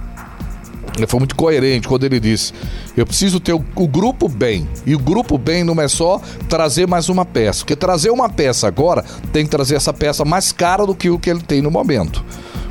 Ele 0.95 1.07
foi 1.07 1.19
muito 1.19 1.35
coerente 1.35 1.87
quando 1.87 2.03
ele 2.03 2.19
disse: 2.19 2.53
Eu 2.95 3.05
preciso 3.05 3.39
ter 3.39 3.53
o, 3.53 3.65
o 3.75 3.87
grupo 3.87 4.29
bem. 4.29 4.67
E 4.85 4.93
o 4.93 4.99
grupo 4.99 5.37
bem 5.37 5.63
não 5.63 5.79
é 5.81 5.87
só 5.87 6.21
trazer 6.47 6.87
mais 6.87 7.09
uma 7.09 7.25
peça. 7.25 7.59
Porque 7.59 7.75
trazer 7.75 8.11
uma 8.11 8.29
peça 8.29 8.67
agora 8.67 9.03
tem 9.31 9.45
que 9.45 9.49
trazer 9.49 9.75
essa 9.75 9.91
peça 9.91 10.23
mais 10.23 10.51
cara 10.51 10.85
do 10.85 10.93
que 10.93 11.09
o 11.09 11.17
que 11.17 11.29
ele 11.29 11.41
tem 11.41 11.61
no 11.61 11.71
momento. 11.71 12.23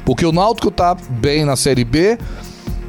Porque 0.04 0.24
o 0.24 0.32
Náutico 0.32 0.70
tá 0.70 0.94
bem 0.94 1.44
na 1.44 1.56
Série 1.56 1.84
B 1.84 2.18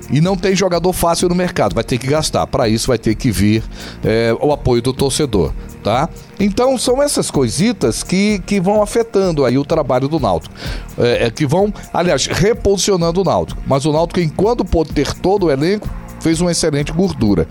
e 0.10 0.22
não 0.22 0.36
tem 0.36 0.56
jogador 0.56 0.92
fácil 0.94 1.30
no 1.30 1.36
mercado. 1.36 1.74
Vai 1.74 1.84
ter 1.84 1.98
que 1.98 2.08
gastar. 2.08 2.46
Para 2.48 2.68
isso 2.68 2.88
vai 2.88 2.98
ter 2.98 3.16
que 3.16 3.32
vir 3.32 3.64
é, 4.04 4.36
o 4.42 4.52
apoio 4.52 4.82
do 4.82 4.94
torcedor, 4.94 5.52
tá? 5.84 6.10
Então 6.40 6.78
são 6.78 7.02
essas 7.02 7.30
coisitas 7.30 8.04
que, 8.04 8.40
que 8.46 8.60
vão 8.60 8.82
afetando 8.82 9.46
aí 9.46 9.58
o 9.58 9.66
trabalho 9.66 10.08
do 10.08 10.20
Náutico. 10.20 10.54
É, 10.98 11.28
é, 11.28 11.32
que 11.32 11.46
vão, 11.46 11.74
aliás, 11.94 12.28
reposicionando 12.28 13.22
o 13.22 13.24
Náutico. 13.24 13.62
Mas 13.66 13.86
o 13.86 13.92
Náutico, 13.92 14.20
enquanto 14.20 14.66
pôde 14.66 14.92
ter 14.94 15.14
todo 15.14 15.48
o 15.48 15.52
elenco, 15.52 15.90
fez 16.20 16.40
uma 16.42 16.52
excelente 16.52 16.92
gordura. 16.92 17.48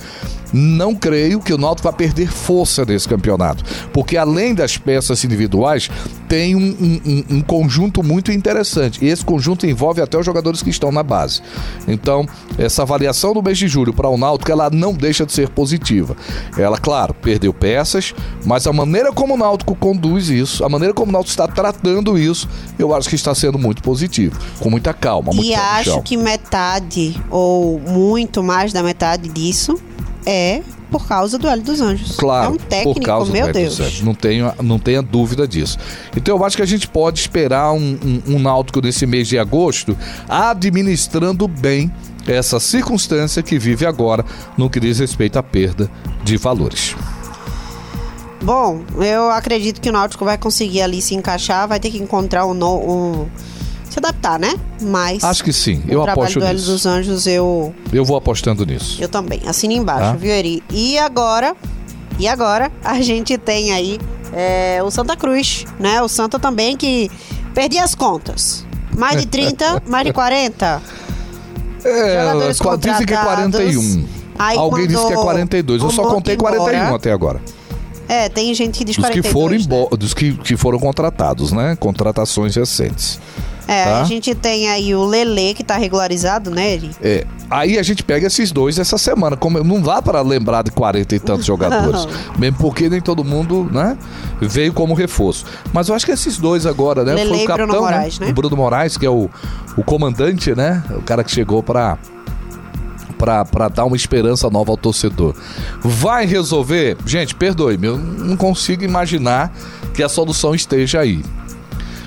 Não 0.52 0.94
creio 0.94 1.40
que 1.40 1.52
o 1.52 1.59
Náutico 1.59 1.88
vai 1.88 1.97
perder 1.97 2.30
força 2.30 2.85
nesse 2.85 3.09
campeonato. 3.09 3.64
Porque 3.92 4.16
além 4.16 4.54
das 4.54 4.76
peças 4.76 5.25
individuais, 5.25 5.90
tem 6.28 6.54
um, 6.54 6.61
um, 6.61 7.37
um, 7.37 7.40
conjunto 7.40 8.02
muito 8.02 8.32
interessante. 8.32 9.04
E 9.04 9.09
esse 9.09 9.25
conjunto 9.25 9.66
envolve 9.66 10.00
até 10.00 10.18
os 10.18 10.25
jogadores 10.25 10.62
que 10.62 10.71
estão 10.71 10.90
na 10.90 11.02
base. 11.02 11.42
Então, 11.87 12.26
essa 12.59 12.82
avaliação 12.82 13.35
do 13.35 13.42
mês 13.42 13.59
de 13.59 13.68
julho 13.68 13.92
para 13.92 14.09
o 14.09 14.16
Náutico, 14.16 14.50
ela 14.50 14.71
não 14.71 14.92
deixa 14.92 15.26
de 15.26 15.32
ser 15.32 15.49
positiva. 15.49 16.16
Ela, 16.56 16.78
claro, 16.78 17.14
perdeu 17.14 17.52
peças, 17.52 18.14
mas 18.44 18.66
a 18.66 18.73
maneira 18.73 19.12
como 19.12 19.35
o 19.35 19.37
Náutico 19.37 19.75
conduz 19.75 20.28
isso, 20.28 20.64
a 20.64 20.68
maneira 20.68 20.94
como 20.94 21.11
o 21.11 21.12
Náutico 21.12 21.30
está 21.30 21.47
tratando 21.47 22.18
isso, 22.18 22.49
eu 22.78 22.94
acho 22.94 23.09
que 23.09 23.14
está 23.14 23.35
sendo 23.35 23.59
muito 23.59 23.82
positivo. 23.82 24.38
Com 24.59 24.71
muita 24.71 24.92
calma. 24.92 25.32
Muito 25.32 25.47
e 25.47 25.54
acho 25.54 26.00
que 26.02 26.16
metade, 26.16 27.21
ou 27.30 27.78
muito 27.78 28.42
mais 28.42 28.73
da 28.73 28.82
metade 28.82 29.28
disso, 29.28 29.78
é 30.26 30.62
por 30.91 31.07
causa 31.07 31.38
do 31.38 31.49
Hélio 31.49 31.64
dos 31.64 31.81
Anjos. 31.81 32.17
Claro, 32.17 32.47
é 32.47 32.49
um 32.50 32.57
técnico, 32.57 33.00
por 33.00 33.07
causa 33.07 33.33
meu 33.33 33.47
do 33.47 33.52
Deus. 33.52 33.76
Dos 33.76 33.87
Anjos. 33.87 34.02
Não 34.02 34.14
tenho, 34.14 34.52
não 34.62 34.79
tenha 34.79 35.00
dúvida 35.00 35.49
disso. 35.49 35.79
Então 36.17 36.37
eu 36.37 36.45
acho 36.45 36.57
que 36.57 36.62
a 36.62 36.67
gente 36.67 36.87
pode 36.87 37.21
esperar 37.21 37.73
um, 37.73 37.99
um, 38.05 38.35
um 38.35 38.38
náutico 38.38 38.81
nesse 38.81 39.07
mês 39.07 39.26
de 39.26 39.38
agosto 39.38 39.97
administrando 40.29 41.49
bem 41.49 41.91
essa 42.26 42.61
circunstância 42.61 43.43
que 43.43 43.59
vive 43.59 43.87
agora 43.87 44.25
no 44.57 44.71
que 44.71 44.79
diz 44.79 44.99
respeito 44.99 45.38
à 45.38 45.43
perda 45.43 45.91
de 46.23 46.37
valores. 46.37 46.95
Bom, 48.43 48.83
eu 48.97 49.31
acredito 49.31 49.81
que 49.81 49.88
o 49.88 49.93
Náutico 49.93 50.25
vai 50.25 50.37
conseguir 50.37 50.83
ali 50.83 51.00
se 51.00 51.14
encaixar, 51.14 51.69
vai 51.69 51.79
ter 51.79 51.91
que 51.91 51.99
encontrar 51.99 52.45
um, 52.45 52.52
no, 52.52 52.76
um 52.76 53.29
se 53.93 53.99
adaptar, 53.99 54.39
né? 54.39 54.55
Mas 54.81 55.23
acho 55.23 55.45
que 55.45 55.53
sim. 55.53 55.83
Eu 55.87 56.03
aposto 56.09 56.39
do 56.41 56.47
nisso. 56.47 56.71
dos 56.73 56.87
Anjos 56.87 57.27
eu 57.27 57.75
Eu 57.93 58.05
vou 58.05 58.17
apostando 58.17 58.65
nisso. 58.67 59.03
eu 59.03 59.09
também. 59.09 59.41
Assina 59.47 59.75
embaixo, 59.75 60.13
Tá. 60.13 60.17
viu, 60.17 60.31
Eri? 60.33 60.63
E 60.71 60.99
agora, 60.99 61.55
e 62.19 62.27
agora 62.27 62.71
a 62.85 63.01
gente 63.01 63.37
tem 63.39 63.73
aí 63.73 63.99
é, 64.33 64.81
o 64.83 64.91
Santa 64.91 65.17
Cruz, 65.17 65.65
né? 65.79 66.01
O 66.03 66.09
Santa 66.09 66.39
também 66.39 66.77
que 66.77 67.11
perdi 67.55 67.79
as 67.79 67.95
contas. 67.95 68.65
Mais 68.97 69.21
de 69.21 69.27
30, 69.27 69.83
mais 69.89 70.05
de 70.07 70.13
40. 70.13 70.81
Jogadores 71.83 72.61
É, 72.61 72.63
qua- 72.63 72.77
dizem 72.77 73.07
que 73.07 73.13
é 73.15 73.17
contratados. 73.17 73.57
41. 73.57 74.05
Aí 74.39 74.57
Alguém 74.57 74.87
disse 74.87 74.99
que 75.01 75.07
é 75.07 75.09
mandou 75.11 75.25
42. 75.25 75.83
Eu 75.83 75.91
só 75.91 76.03
contei 76.05 76.35
embora. 76.35 76.57
41 76.57 76.95
até 76.95 77.13
agora. 77.13 77.41
É, 78.09 78.29
tem 78.29 78.53
gente 78.55 78.79
que 78.79 78.85
diz 78.85 78.97
Dos 78.97 79.07
que 79.07 79.21
42. 79.23 79.33
foram 79.33 79.55
né? 79.57 79.63
embora, 79.63 79.97
dos 79.97 80.13
que, 80.15 80.33
que 80.35 80.57
foram 80.57 80.79
contratados, 80.79 81.53
né? 81.53 81.77
Contratações 81.79 82.55
recentes. 82.57 83.19
É, 83.66 83.85
tá? 83.85 84.00
a 84.00 84.04
gente 84.04 84.35
tem 84.35 84.69
aí 84.69 84.95
o 84.95 85.04
Lele 85.04 85.54
que 85.54 85.62
tá 85.62 85.76
regularizado, 85.76 86.50
né, 86.50 86.75
Eri? 86.75 86.90
É, 87.00 87.26
aí 87.50 87.78
a 87.78 87.83
gente 87.83 88.02
pega 88.02 88.26
esses 88.26 88.50
dois 88.50 88.78
essa 88.78 88.99
semana. 88.99 89.37
Como 89.37 89.62
não 89.62 89.81
dá 89.81 90.02
para 90.02 90.21
lembrar 90.21 90.62
de 90.62 90.71
40 90.71 91.14
e 91.14 91.21
tantos 91.21 91.47
jogadores. 91.47 92.07
Mesmo 92.38 92.59
porque 92.59 92.88
nem 92.88 93.00
todo 93.00 93.25
mundo, 93.25 93.69
né? 93.71 93.97
Veio 94.40 94.73
como 94.73 94.95
reforço. 94.95 95.47
Mas 95.73 95.88
eu 95.88 95.95
acho 95.95 96.04
que 96.04 96.12
esses 96.12 96.38
dois 96.38 96.66
agora, 96.66 97.04
né? 97.04 97.14
Lele 97.14 97.28
Foi 97.31 97.38
o 97.38 97.47
Bruno 97.47 97.59
capitão, 97.59 97.83
Moraes, 97.83 98.19
né? 98.19 98.28
O 98.28 98.33
Bruno 98.33 98.57
Moraes, 98.57 98.97
que 98.97 99.07
é 99.07 99.11
o, 99.11 99.31
o 99.76 99.85
comandante, 99.85 100.54
né? 100.54 100.83
O 100.90 101.02
cara 101.02 101.23
que 101.23 101.31
chegou 101.31 101.62
para 101.62 101.99
para 103.45 103.69
dar 103.69 103.85
uma 103.85 103.95
esperança 103.95 104.50
nova 104.50 104.73
ao 104.73 104.76
torcedor. 104.76 105.33
Vai 105.81 106.26
resolver? 106.26 106.97
Gente, 107.07 107.37
perdoe-me, 107.37 107.87
eu 107.87 107.97
não 107.97 108.37
consigo 108.37 108.83
imaginar 108.83 109.52
que 109.95 110.02
a 110.02 110.09
solução 110.09 110.57
esteja 110.57 110.99
aí. 110.99 111.25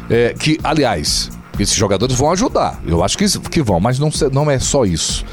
É, 0.10 0.36
que, 0.38 0.60
aliás, 0.62 1.32
esses 1.60 1.76
jogadores 1.76 2.16
vão 2.16 2.32
ajudar. 2.32 2.82
Eu 2.86 3.04
acho 3.04 3.18
que, 3.18 3.26
que 3.50 3.62
vão, 3.62 3.80
mas 3.80 4.00
não, 4.00 4.10
não 4.32 4.50
é 4.50 4.60
só 4.60 4.86
isso. 4.86 5.26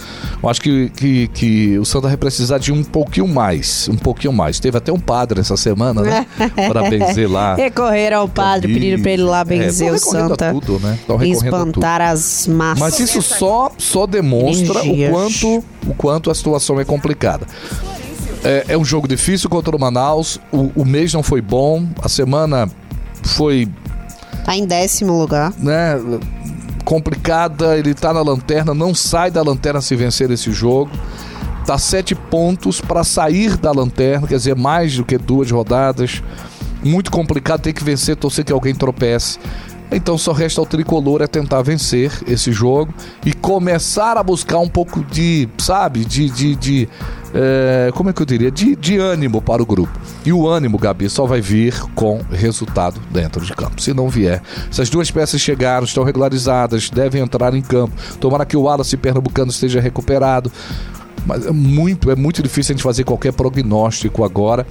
Eu 0.43 0.49
acho 0.49 0.61
que, 0.61 0.91
que, 0.91 1.29
que 1.29 1.79
o 1.79 1.85
Santa 1.85 2.09
vai 2.09 2.17
precisar 2.17 2.59
de 2.59 2.73
um 2.73 2.83
pouquinho 2.83 3.29
mais. 3.29 3.89
Um 3.89 3.97
pouquinho 3.97 4.33
mais. 4.33 4.59
Teve 4.59 4.79
até 4.79 4.93
um 4.93 4.99
padre 4.99 5.41
essa 5.41 5.57
semana, 5.57 6.03
né? 6.03 6.27
Para 6.69 6.89
benzer 6.89 7.31
lá. 7.31 7.55
Recorreram 7.55 8.21
ao 8.21 8.29
padre, 8.29 8.73
pedindo 8.73 9.03
pra 9.03 9.11
ele 9.13 9.23
lá 9.23 9.41
É, 9.41 9.45
benzer 9.45 9.89
tão 9.89 9.97
o 9.97 9.99
Santa. 9.99 10.53
Tudo, 10.53 10.81
né? 10.81 10.99
E 11.23 11.31
espantar 11.31 12.01
as 12.01 12.47
massas. 12.47 12.81
Mas 12.81 12.99
isso 12.99 13.23
só, 13.23 13.71
só 13.79 14.07
demonstra 14.07 14.81
o 14.83 15.11
quanto, 15.11 15.65
o 15.87 15.95
quanto 15.97 16.31
a 16.31 16.35
situação 16.35 16.81
é 16.81 16.85
complicada. 16.85 17.47
É, 18.45 18.67
é 18.69 18.79
um 18.79 18.85
jogo 18.85 19.07
difícil 19.07 19.49
contra 19.49 19.75
o 19.77 19.79
Manaus. 19.79 20.41
O, 20.51 20.71
o 20.75 20.85
mês 20.85 21.13
não 21.13 21.23
foi 21.23 21.41
bom. 21.41 21.87
A 22.03 22.09
semana 22.09 22.69
foi 23.23 23.69
Tá 24.45 24.57
em 24.57 24.67
décimo 24.67 25.19
lugar. 25.19 25.53
né, 25.59 25.95
complicada. 26.85 27.77
Ele 27.79 27.95
tá 27.95 28.13
na 28.13 28.23
lanterna, 28.23 28.75
não 28.75 28.95
sai 28.95 29.31
da 29.31 29.43
lanterna 29.43 29.81
se 29.81 29.95
vencer 29.97 30.31
esse 30.31 30.53
jogo. 30.53 30.91
Tá 31.67 31.79
sete 31.79 32.15
pontos 32.15 32.81
para 32.81 33.05
sair 33.05 33.57
da 33.57 33.71
lanterna, 33.71 34.27
quer 34.27 34.37
dizer, 34.37 34.57
mais 34.57 34.97
do 34.97 35.05
que 35.05 35.17
duas 35.17 35.51
rodadas. 35.51 36.23
Muito 36.83 37.11
complicado, 37.13 37.61
tem 37.61 37.73
que 37.73 37.85
vencer, 37.85 38.17
torcer 38.17 38.45
que 38.45 38.53
alguém 38.53 38.75
tropece. 38.75 39.39
Então 39.93 40.17
só 40.17 40.33
resta 40.33 40.61
ao 40.61 40.67
tricolor 40.67 41.21
é 41.23 41.27
tentar 41.27 41.63
vencer 41.63 42.11
esse 42.27 42.51
jogo 42.51 42.93
e 43.25 43.33
começar 43.33 44.17
a 44.17 44.23
buscar 44.23 44.59
um 44.59 44.69
pouco 44.69 45.05
de, 45.05 45.49
sabe, 45.59 46.05
de, 46.05 46.31
de, 46.31 46.57
de 46.57 46.89
é, 47.35 47.91
como 47.95 48.11
é 48.11 48.13
que 48.13 48.23
eu 48.23 48.27
diria, 48.27 48.51
de, 48.51 48.75
de 48.75 48.99
ânimo 48.99 49.43
para 49.43 49.63
o 49.63 49.67
grupo. 49.67 49.93
E 50.25 50.33
o 50.33 50.49
ânimo, 50.49 50.79
Gabi, 50.79 51.09
só 51.09 51.27
vai 51.27 51.41
vir 51.41 51.79
com 51.95 52.21
resultado 52.31 53.01
dentro 53.11 53.45
de 53.45 53.53
campo. 53.55 53.83
Se 53.83 53.93
não 53.93 54.09
vier, 54.09 54.43
essas 54.71 54.89
duas 54.89 55.11
peças 55.11 55.41
chegaram, 55.41 55.85
estão 55.85 56.05
regularizadas, 56.05 56.89
devem 56.89 57.23
entrar 57.23 57.55
em 57.55 57.63
campo. 57.63 57.93
Tomara 58.19 58.47
que 58.47 58.57
o 58.57 58.63
Wallace 58.63 58.97
Pernambucano 58.97 59.51
esteja 59.51 59.81
recuperado. 59.81 60.51
Mas 61.25 61.47
é 61.47 61.53
muito, 61.53 62.11
é 62.11 62.17
muito 62.17 62.43
difícil 62.43 62.73
a 62.73 62.75
gente 62.77 62.83
fazer 62.83 63.05
qualquer 63.05 63.33
prognóstico 63.33 64.25
agora 64.25 64.67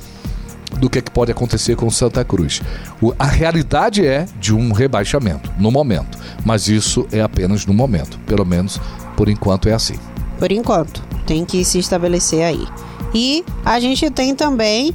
do 0.79 0.89
que, 0.89 0.99
é 0.99 1.01
que 1.01 1.11
pode 1.11 1.31
acontecer 1.31 1.75
com 1.75 1.89
Santa 1.89 2.23
Cruz. 2.23 2.61
O- 3.01 3.13
a 3.19 3.25
realidade 3.25 4.05
é 4.05 4.25
de 4.39 4.53
um 4.53 4.71
rebaixamento, 4.71 5.51
no 5.59 5.71
momento. 5.71 6.17
Mas 6.45 6.67
isso 6.67 7.07
é 7.11 7.21
apenas 7.21 7.65
no 7.65 7.73
momento. 7.73 8.17
Pelo 8.25 8.45
menos 8.45 8.79
por 9.15 9.29
enquanto 9.29 9.69
é 9.69 9.73
assim. 9.73 9.95
Por 10.39 10.51
enquanto. 10.51 11.03
Tem 11.25 11.45
que 11.45 11.63
se 11.63 11.77
estabelecer 11.79 12.43
aí. 12.43 12.65
E 13.13 13.43
a 13.63 13.79
gente 13.79 14.09
tem 14.09 14.33
também 14.33 14.93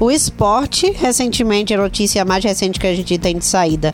o 0.00 0.10
esporte. 0.10 0.90
Recentemente, 0.92 1.74
a 1.74 1.76
notícia 1.76 2.24
mais 2.24 2.42
recente 2.44 2.80
que 2.80 2.86
a 2.86 2.94
gente 2.94 3.18
tem 3.18 3.36
de 3.38 3.44
saída 3.44 3.92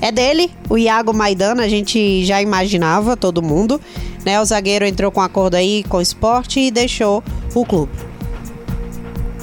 é 0.00 0.10
dele, 0.10 0.50
o 0.68 0.76
Iago 0.78 1.12
Maidana. 1.12 1.62
A 1.62 1.68
gente 1.68 2.24
já 2.24 2.40
imaginava, 2.42 3.16
todo 3.16 3.42
mundo. 3.42 3.80
Né? 4.24 4.40
O 4.40 4.44
zagueiro 4.44 4.84
entrou 4.84 5.10
com 5.12 5.20
acordo 5.20 5.54
aí 5.54 5.84
com 5.88 5.98
o 5.98 6.00
esporte 6.00 6.58
e 6.60 6.70
deixou 6.70 7.22
o 7.54 7.64
clube. 7.64 7.92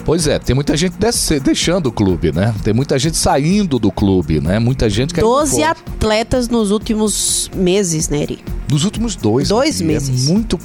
Pois 0.08 0.26
é, 0.26 0.40
tem 0.40 0.56
muita 0.56 0.78
gente 0.78 0.96
deixando 1.44 1.88
o 1.88 1.92
clube, 1.92 2.32
né? 2.32 2.56
Tem 2.64 2.74
muita 2.74 2.98
gente 2.98 3.18
saindo 3.18 3.78
do 3.78 3.92
clube, 3.92 4.40
né? 4.40 4.58
Muita 4.58 4.90
gente 4.90 5.14
que 5.14 5.20
12 5.20 5.62
atletas 5.62 6.48
nos 6.48 6.72
últimos 6.72 7.52
meses, 7.54 8.08
né, 8.08 8.22
Eri? 8.22 8.40
Dos 8.70 8.86
últimos 8.86 9.18
dois. 9.18 9.50
Dois 9.50 9.82
Gabi. 9.82 9.92
meses. 9.92 10.30
É 10.30 10.32
muito 10.32 10.58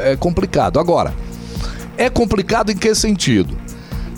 é, 0.00 0.10
é 0.10 0.16
complicado. 0.16 0.80
Agora, 0.80 1.14
é 1.96 2.10
complicado 2.10 2.72
em 2.72 2.76
que 2.76 2.92
sentido? 2.92 3.56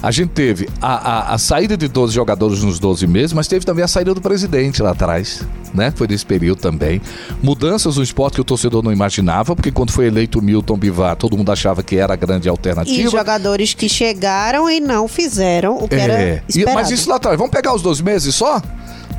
A 0.02 0.11
gente 0.11 0.30
teve 0.30 0.68
a, 0.80 0.94
a, 1.30 1.35
a 1.35 1.38
saída 1.38 1.76
de 1.76 1.87
12 1.87 2.12
jogadores 2.12 2.62
nos 2.62 2.78
12 2.80 3.06
meses, 3.06 3.32
mas 3.32 3.47
teve 3.47 3.64
também 3.64 3.85
a 3.85 3.88
saída 3.88 4.12
do 4.12 4.21
presidente 4.21 4.82
lá 4.82 4.90
atrás, 4.90 5.42
né? 5.73 5.92
Foi 5.94 6.09
nesse 6.09 6.26
período 6.26 6.59
também. 6.59 7.00
Mudanças 7.40 7.97
no 7.97 8.02
esporte 8.02 8.35
que 8.35 8.40
o 8.40 8.44
torcedor 8.44 8.82
não 8.82 8.90
imaginava, 8.92 9.54
porque 9.54 9.71
quando 9.71 9.92
foi 9.92 10.06
eleito 10.06 10.40
o 10.40 10.42
Milton 10.42 10.76
Bivar, 10.76 11.14
todo 11.14 11.37
mundo 11.37 11.52
achava 11.52 11.82
que 11.85 11.97
era 11.97 12.14
a 12.14 12.16
grande 12.16 12.49
E 12.49 12.50
alternativa. 12.50 13.09
jogadores 13.11 13.75
que 13.75 13.88
chegaram 13.88 14.68
e 14.68 14.80
não 14.80 15.06
fizeram 15.06 15.76
o 15.76 15.87
que 15.88 15.94
era 15.94 16.12
É, 16.14 16.42
e- 16.49 16.50
esperado. 16.59 16.75
mas 16.78 16.90
isso 16.90 17.09
lá 17.09 17.16
atrás, 17.16 17.38
vamos 17.38 17.52
pegar 17.52 17.73
os 17.73 17.80
dois 17.82 18.00
meses 18.00 18.35
só? 18.35 18.61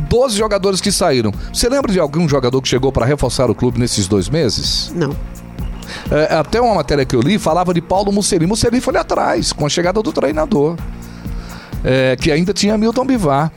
12 0.10 0.36
jogadores 0.38 0.82
que 0.82 0.92
saíram. 0.92 1.32
Você 1.54 1.70
lembra 1.70 1.92
de 1.94 2.00
algum 2.00 2.28
jogador 2.28 2.62
que 2.62 2.68
chegou 2.68 2.92
para 2.92 3.06
reforçar 3.06 3.50
o 3.50 3.56
clube 3.56 3.80
nesses 3.80 4.06
dois 4.08 4.28
meses? 4.28 4.92
Não. 4.96 5.16
É, 6.12 6.36
até 6.36 6.60
uma 6.62 6.76
matéria 6.76 7.06
que 7.06 7.16
eu 7.16 7.22
li 7.22 7.38
falava 7.38 7.74
de 7.74 7.82
Paulo 7.82 8.12
Mussolini. 8.12 8.46
Mussolini 8.48 8.82
foi 8.82 8.92
ali 8.94 9.02
atrás, 9.02 9.52
com 9.54 9.66
a 9.66 9.70
chegada 9.70 10.02
do 10.02 10.12
treinador, 10.12 10.78
é, 11.84 12.16
que 12.16 12.32
ainda 12.32 12.54
tinha 12.54 12.78
Milton 12.78 13.06
Bivar. 13.06 13.52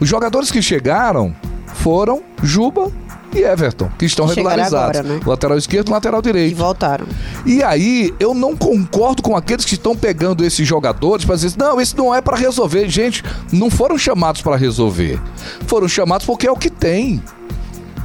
Os 0.00 0.08
jogadores 0.08 0.50
que 0.50 0.60
chegaram 0.60 1.34
foram 1.66 2.22
Juba 2.42 2.90
e 3.34 3.42
Everton, 3.42 3.90
que 3.98 4.04
estão 4.06 4.26
Chegaram 4.28 4.48
regularizados. 4.56 5.00
agora, 5.00 5.14
né? 5.16 5.20
Lateral 5.26 5.58
esquerdo, 5.58 5.90
lateral 5.90 6.20
E 6.20 6.22
direito. 6.22 6.56
voltaram. 6.56 7.06
E 7.44 7.62
aí, 7.62 8.14
eu 8.18 8.32
não 8.32 8.56
concordo 8.56 9.22
com 9.22 9.36
aqueles 9.36 9.64
que 9.64 9.74
estão 9.74 9.94
pegando 9.94 10.42
esses 10.44 10.66
jogadores 10.66 11.24
para 11.24 11.34
dizer, 11.36 11.52
não, 11.58 11.78
esse 11.80 11.94
não 11.96 12.14
é 12.14 12.20
para 12.22 12.36
resolver. 12.36 12.88
Gente, 12.88 13.22
não 13.52 13.68
foram 13.70 13.98
chamados 13.98 14.40
para 14.40 14.56
resolver. 14.56 15.20
Foram 15.66 15.86
chamados 15.88 16.26
porque 16.26 16.46
é 16.46 16.50
o 16.50 16.56
que 16.56 16.70
tem. 16.70 17.22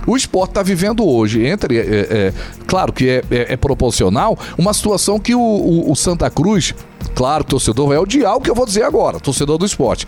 O 0.08 0.16
esporte 0.18 0.52
está 0.52 0.64
vivendo 0.64 1.06
hoje, 1.08 1.46
entre. 1.46 1.78
é, 1.78 1.82
é, 1.82 2.34
claro 2.68 2.92
que 2.92 3.08
é, 3.10 3.24
é- 3.30 3.54
é 3.54 3.58
proporcional, 3.58 4.38
uma 4.58 4.74
situação 4.74 5.20
que 5.20 5.36
o, 5.36 5.40
o- 5.40 5.92
o 5.92 5.96
Santa 5.96 6.30
Cruz, 6.30 6.74
claro, 7.16 7.44
torcedor 7.44 7.88
vai 7.88 7.98
odiar 7.98 8.36
o 8.36 8.42
que 8.42 8.50
eu 8.50 8.56
vou 8.56 8.66
dizer 8.66 8.84
agora, 8.84 9.20
torcedor 9.20 9.58
do 9.58 9.66
esporte. 9.66 10.08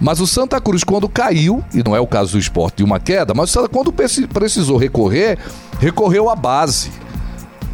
Mas 0.00 0.20
o 0.20 0.26
Santa 0.28 0.60
Cruz, 0.60 0.84
quando 0.84 1.08
caiu, 1.08 1.62
e 1.74 1.82
não 1.82 1.94
é 1.94 2.00
o 2.00 2.06
caso 2.06 2.32
do 2.32 2.38
esporte 2.38 2.76
de 2.78 2.84
uma 2.84 3.00
queda, 3.00 3.34
mas 3.34 3.52
quando 3.72 3.92
preci- 3.92 4.26
precisou 4.28 4.76
recorrer, 4.76 5.38
recorreu 5.80 6.30
à 6.30 6.36
base. 6.36 6.90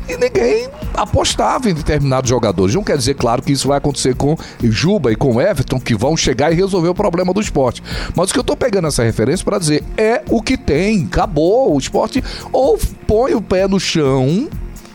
E 0.08 0.16
ninguém 0.16 0.68
apostava 0.92 1.70
em 1.70 1.74
determinados 1.74 2.28
jogadores. 2.28 2.74
Não 2.74 2.84
quer 2.84 2.96
dizer, 2.96 3.14
claro, 3.14 3.42
que 3.42 3.52
isso 3.52 3.68
vai 3.68 3.78
acontecer 3.78 4.14
com 4.14 4.36
Juba 4.62 5.12
e 5.12 5.16
com 5.16 5.40
Everton, 5.40 5.80
que 5.80 5.94
vão 5.94 6.16
chegar 6.16 6.52
e 6.52 6.54
resolver 6.54 6.88
o 6.88 6.94
problema 6.94 7.32
do 7.32 7.40
esporte. 7.40 7.82
Mas 8.14 8.30
o 8.30 8.32
que 8.34 8.38
eu 8.38 8.44
tô 8.44 8.56
pegando 8.56 8.88
essa 8.88 9.02
referência 9.02 9.44
para 9.44 9.58
dizer 9.58 9.82
é 9.96 10.22
o 10.28 10.42
que 10.42 10.56
tem, 10.56 11.04
acabou. 11.04 11.74
O 11.74 11.78
esporte 11.78 12.22
ou 12.52 12.78
põe 13.06 13.34
o 13.34 13.40
pé 13.42 13.66
no 13.66 13.80
chão 13.80 14.48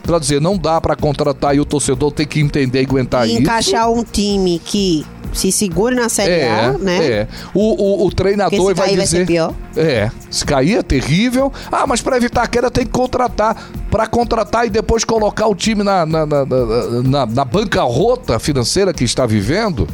para 0.03 0.17
dizer 0.17 0.41
não 0.41 0.57
dá 0.57 0.81
para 0.81 0.95
contratar 0.95 1.55
e 1.55 1.59
o 1.59 1.65
torcedor 1.65 2.11
tem 2.11 2.25
que 2.25 2.39
entender 2.39 2.81
e 2.81 2.85
aguentar 2.85 3.27
e 3.27 3.33
isso. 3.33 3.41
encaixar 3.41 3.91
um 3.91 4.03
time 4.03 4.57
que 4.57 5.05
se 5.31 5.51
segure 5.51 5.93
na 5.93 6.09
Série 6.09 6.31
É, 6.31 6.49
A, 6.49 6.71
né? 6.71 7.05
é. 7.05 7.27
O, 7.53 8.03
o, 8.03 8.07
o 8.07 8.11
treinador 8.11 8.73
vai 8.73 8.87
cair 8.87 8.95
vai 8.97 9.05
dizer. 9.05 9.17
ser 9.19 9.25
pior. 9.27 9.53
É, 9.77 10.09
se 10.31 10.43
cair 10.43 10.77
é 10.79 10.81
terrível. 10.81 11.53
Ah, 11.71 11.85
mas 11.85 12.01
para 12.01 12.17
evitar 12.17 12.41
a 12.41 12.47
queda 12.47 12.71
tem 12.71 12.85
que 12.85 12.91
contratar. 12.91 13.55
Para 13.89 14.05
contratar 14.07 14.67
e 14.67 14.69
depois 14.69 15.03
colocar 15.03 15.47
o 15.47 15.55
time 15.55 15.83
na, 15.83 16.05
na, 16.05 16.25
na, 16.25 16.45
na, 16.45 17.25
na, 17.25 17.45
bancarrota 17.45 18.37
financeira 18.37 18.93
que 18.93 19.03
está 19.03 19.25
vivendo, 19.25 19.87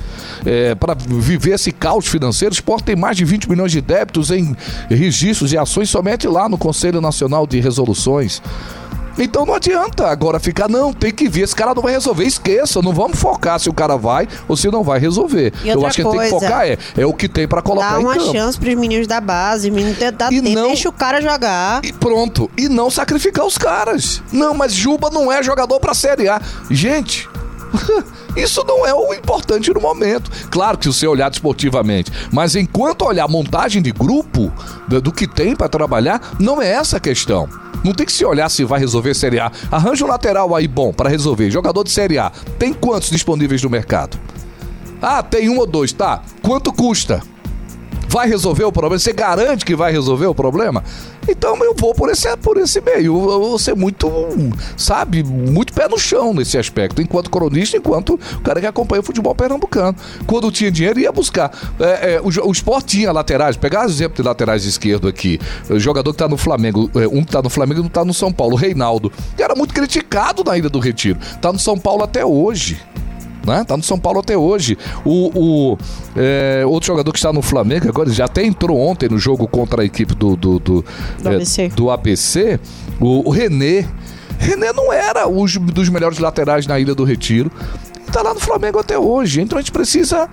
é, 0.45 0.75
para 0.75 0.93
viver 0.93 1.51
esse 1.53 1.71
caos 1.71 2.05
financeiro, 2.05 2.53
o 2.53 2.55
esporte 2.55 2.83
tem 2.83 2.95
mais 2.95 3.15
de 3.15 3.23
20 3.23 3.49
milhões 3.49 3.71
de 3.71 3.81
débitos 3.81 4.31
em 4.31 4.55
registros 4.89 5.53
e 5.53 5.57
ações 5.57 5.89
somente 5.89 6.27
lá 6.27 6.49
no 6.49 6.57
Conselho 6.57 6.99
Nacional 6.99 7.47
de 7.47 7.59
Resoluções. 7.59 8.41
Então 9.17 9.45
não 9.45 9.53
adianta 9.53 10.07
agora 10.07 10.39
ficar, 10.39 10.67
não, 10.67 10.91
tem 10.93 11.11
que 11.11 11.27
ver, 11.29 11.41
esse 11.41 11.55
cara 11.55 11.73
não 11.73 11.81
vai 11.81 11.93
resolver, 11.93 12.25
esqueça, 12.25 12.81
não 12.81 12.93
vamos 12.93 13.17
focar 13.19 13.59
se 13.59 13.69
o 13.69 13.73
cara 13.73 13.95
vai 13.95 14.27
ou 14.47 14.57
se 14.57 14.69
não 14.69 14.83
vai 14.83 14.99
resolver. 14.99 15.53
Eu 15.63 15.85
acho 15.85 16.03
que 16.03 16.09
tem 16.09 16.19
que 16.19 16.29
focar 16.29 16.67
é, 16.67 16.77
é 16.97 17.05
o 17.05 17.13
que 17.13 17.27
tem 17.29 17.47
para 17.47 17.61
colocar 17.61 17.93
Dá 17.93 18.01
em 18.01 18.03
uma 18.03 18.15
campo. 18.15 18.31
chance 18.31 18.59
pros 18.59 18.75
meninos 18.75 19.07
da 19.07 19.21
base, 19.21 19.71
menino 19.71 19.95
dá 20.17 20.27
E 20.31 20.41
tempo, 20.41 20.49
não- 20.49 20.67
deixa 20.67 20.89
o 20.89 20.93
cara 20.93 21.21
jogar. 21.21 21.83
E 21.83 21.93
pronto. 21.93 22.49
E 22.57 22.67
não 22.67 22.89
sacrificar 22.89 23.45
os 23.45 23.57
caras. 23.57 24.21
Não, 24.31 24.53
mas 24.53 24.73
Juba 24.73 25.09
não 25.09 25.31
é 25.31 25.41
jogador 25.41 25.79
pra 25.79 25.93
Série 25.93 26.27
A. 26.27 26.41
Gente. 26.69 27.29
Isso 28.35 28.63
não 28.67 28.85
é 28.85 28.93
o 28.93 29.13
importante 29.13 29.73
no 29.73 29.79
momento. 29.79 30.29
Claro 30.49 30.77
que 30.77 30.89
o 30.89 30.93
seu 30.93 31.11
olhar 31.11 31.29
desportivamente, 31.29 32.11
mas 32.31 32.55
enquanto 32.55 33.03
olhar 33.05 33.27
montagem 33.29 33.81
de 33.81 33.91
grupo 33.91 34.51
do, 34.87 35.11
que 35.11 35.25
tem 35.25 35.55
pra 35.55 35.69
trabalhar, 35.69 36.21
não 36.37 36.61
é 36.61 36.69
essa 36.69 36.97
a 36.97 36.99
questão. 36.99 37.47
Não 37.85 37.93
tem 37.93 38.03
que 38.03 38.11
se 38.11 38.25
olhar 38.25 38.49
se 38.49 38.63
vai 38.63 38.79
resolver 38.79 39.13
Série 39.13 39.39
A. 39.39 39.51
Arranja 39.71 40.03
um 40.03 40.07
lateral 40.07 40.55
aí 40.55 40.67
bom 40.67 40.91
pra 40.91 41.07
resolver. 41.07 41.51
Jogador 41.51 41.83
de 41.83 41.91
Série 41.91 42.17
A. 42.17 42.31
Tem 42.57 42.73
quantos 42.73 43.11
disponíveis 43.11 43.61
no 43.61 43.69
mercado? 43.69 44.17
Ah, 44.99 45.21
tem 45.21 45.49
um 45.49 45.59
ou 45.59 45.67
dois, 45.67 45.93
tá? 45.93 46.23
Quanto 46.41 46.73
custa? 46.73 47.21
Vai 48.15 48.29
resolver 48.29 48.63
o 48.63 48.71
problema? 48.71 48.97
Você 48.97 49.11
garante 49.11 49.65
que 49.65 49.75
vai 49.75 49.91
resolver 49.91 50.25
o 50.25 50.33
problema? 50.33 50.81
Então 51.27 51.61
eu 51.61 51.75
vou 51.77 51.93
por 51.93 52.09
esse, 52.09 52.33
por 52.37 52.55
esse 52.55 52.79
meio. 52.79 53.29
Eu 53.29 53.41
vou 53.41 53.59
ser 53.59 53.75
muito, 53.75 54.09
sabe, 54.77 55.21
muito 55.21 55.73
pé 55.73 55.89
no 55.89 55.99
chão 55.99 56.33
nesse 56.33 56.57
aspecto. 56.57 57.01
Enquanto 57.01 57.29
cronista, 57.29 57.75
enquanto 57.75 58.13
o 58.13 58.39
cara 58.39 58.61
que 58.61 58.67
acompanha 58.67 59.01
o 59.01 59.03
futebol 59.03 59.35
pernambucano. 59.35 59.97
Quando 60.25 60.49
tinha 60.49 60.71
dinheiro, 60.71 60.97
ia 60.97 61.11
buscar. 61.11 61.51
É, 61.77 62.13
é, 62.13 62.21
o, 62.21 62.47
o 62.47 62.51
esporte 62.53 62.99
tinha 62.99 63.11
laterais. 63.11 63.57
Pegar 63.57 63.83
exemplo 63.83 64.15
de 64.15 64.21
laterais 64.21 64.63
esquerdo 64.63 65.09
aqui. 65.09 65.37
O 65.69 65.77
jogador 65.77 66.13
que 66.13 66.17
tá 66.17 66.29
no 66.29 66.37
Flamengo, 66.37 66.89
é, 66.95 67.05
um 67.09 67.21
que 67.21 67.33
tá 67.33 67.41
no 67.41 67.49
Flamengo 67.49 67.81
e 67.81 67.83
um 67.83 67.89
tá 67.89 68.05
no 68.05 68.13
São 68.13 68.31
Paulo, 68.31 68.53
o 68.53 68.57
Reinaldo. 68.57 69.11
Que 69.35 69.43
era 69.43 69.55
muito 69.55 69.73
criticado 69.73 70.41
na 70.41 70.57
Ilha 70.57 70.69
do 70.69 70.79
Retiro. 70.79 71.19
Tá 71.41 71.51
no 71.51 71.59
São 71.59 71.77
Paulo 71.77 72.01
até 72.01 72.25
hoje 72.25 72.81
né? 73.45 73.63
Tá 73.63 73.77
no 73.77 73.83
São 73.83 73.99
Paulo 73.99 74.19
até 74.19 74.37
hoje. 74.37 74.77
O, 75.03 75.31
o, 75.73 75.77
é, 76.15 76.63
outro 76.65 76.87
jogador 76.87 77.11
que 77.11 77.19
está 77.19 77.31
no 77.31 77.41
Flamengo 77.41 77.87
agora 77.87 78.09
já 78.09 78.25
até 78.25 78.43
entrou 78.43 78.77
ontem 78.79 79.09
no 79.09 79.17
jogo 79.17 79.47
contra 79.47 79.81
a 79.81 79.85
equipe 79.85 80.13
do 80.15 80.35
do, 80.35 80.59
do, 80.59 80.85
Do 81.21 81.29
é, 81.29 81.35
ABC. 81.35 81.67
do 81.69 81.91
ABC, 81.91 82.59
o, 82.99 83.27
o 83.27 83.31
René. 83.31 83.87
René 84.37 84.73
não 84.73 84.91
era 84.91 85.27
um 85.27 85.45
dos 85.45 85.89
melhores 85.89 86.19
laterais 86.19 86.67
na 86.67 86.79
Ilha 86.79 86.93
do 86.93 87.03
Retiro. 87.03 87.51
E 88.07 88.11
tá 88.11 88.21
lá 88.21 88.33
no 88.33 88.39
Flamengo 88.39 88.79
até 88.79 88.97
hoje. 88.97 89.41
Então 89.41 89.57
a 89.57 89.61
gente 89.61 89.71
precisa 89.71 90.29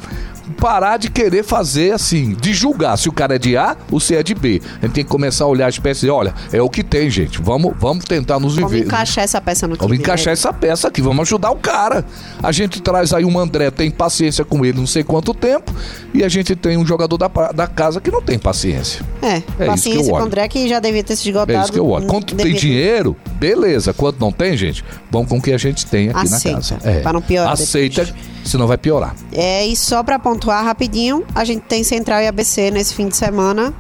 parar 0.61 0.97
de 0.97 1.11
querer 1.11 1.45
fazer 1.45 1.93
assim, 1.93 2.35
de 2.35 2.53
julgar 2.53 2.97
se 2.97 3.09
o 3.09 3.13
cara 3.13 3.37
é 3.37 3.39
de 3.39 3.57
A 3.57 3.77
ou 3.91 4.01
se 4.01 4.15
é 4.15 4.23
de 4.23 4.35
B. 4.35 4.61
A 4.81 4.87
gente 4.87 4.95
tem 4.95 5.05
que 5.05 5.11
começar 5.11 5.45
a 5.45 5.49
olhar 5.49 5.67
a 5.67 5.69
espécie 5.69 6.07
e 6.07 6.11
olha, 6.11 6.35
é 6.53 6.61
o 6.61 6.69
que 6.69 6.83
tem, 6.83 7.09
gente. 7.11 7.41
Vamos, 7.41 7.75
vamos 7.79 8.05
tentar 8.05 8.39
nos 8.39 8.55
Vamos 8.55 8.71
viver. 8.71 8.87
encaixar 8.87 9.25
essa 9.25 9.41
peça 9.41 9.67
no 9.67 9.77
time. 9.77 9.89
Vamos 9.89 9.99
encaixar 9.99 10.29
né? 10.29 10.33
essa 10.33 10.53
peça 10.53 10.89
aqui, 10.89 11.01
vamos 11.01 11.21
ajudar 11.21 11.51
o 11.51 11.57
cara. 11.57 12.05
A 12.43 12.53
gente 12.53 12.81
traz 12.81 13.13
aí 13.13 13.25
um 13.25 13.39
André, 13.39 13.71
tem 13.71 13.91
paciência 13.91 14.45
com 14.45 14.65
ele 14.65 14.79
não 14.79 14.87
sei 14.87 15.03
quanto 15.03 15.33
tempo, 15.35 15.73
e 16.13 16.23
a 16.25 16.29
gente 16.29 16.55
tem 16.55 16.77
um 16.77 16.87
jogador 16.87 17.17
da, 17.17 17.29
da 17.29 17.67
casa 17.67 18.01
que 18.01 18.11
não 18.11 18.23
tem 18.23 18.39
paciência. 18.39 19.05
É, 19.21 19.41
que 19.41 19.63
eu 19.63 19.67
paciência 19.67 20.13
com 20.13 20.19
o. 20.19 20.23
André 20.23 20.49
que 20.49 20.69
já 20.69 20.81
devia 20.81 21.03
ter 21.03 21.17
se 21.17 21.29
esgotado. 21.29 21.53
É 21.53 21.63
isso 21.63 21.73
que 21.73 21.79
eu 21.79 21.87
olho. 21.87 22.07
Quando 22.07 22.35
tem 22.35 22.55
dinheiro, 22.55 23.17
beleza. 23.35 23.93
Quando 23.93 24.19
não 24.19 24.33
tem, 24.33 24.57
gente, 24.57 24.85
vamos 25.11 25.29
com 25.29 25.39
o 25.39 25.43
que 25.43 25.53
a 25.53 25.59
gente 25.59 25.87
tem 25.87 26.11
aqui 26.11 26.21
Aceita, 26.21 26.49
na 26.49 26.55
casa. 26.57 26.79
É. 26.85 27.01
pra 27.01 27.13
não 27.13 27.23
piorar 27.23 27.53
Aceita, 27.53 28.05
depois. 28.05 28.33
Senão 28.45 28.67
vai 28.67 28.79
piorar. 28.79 29.15
É, 29.33 29.67
e 29.67 29.77
só 29.77 30.03
pra 30.03 30.19
pontuar 30.19 30.65
rapidinho, 30.65 31.25
a 31.35 31.45
gente 31.45 31.63
tem 31.63 31.83
Central 31.85 32.21
e 32.23 32.27
ABC 32.27 32.71
nesse 32.71 32.95
fim 32.95 33.09
de 33.09 33.17
semana. 33.17 33.73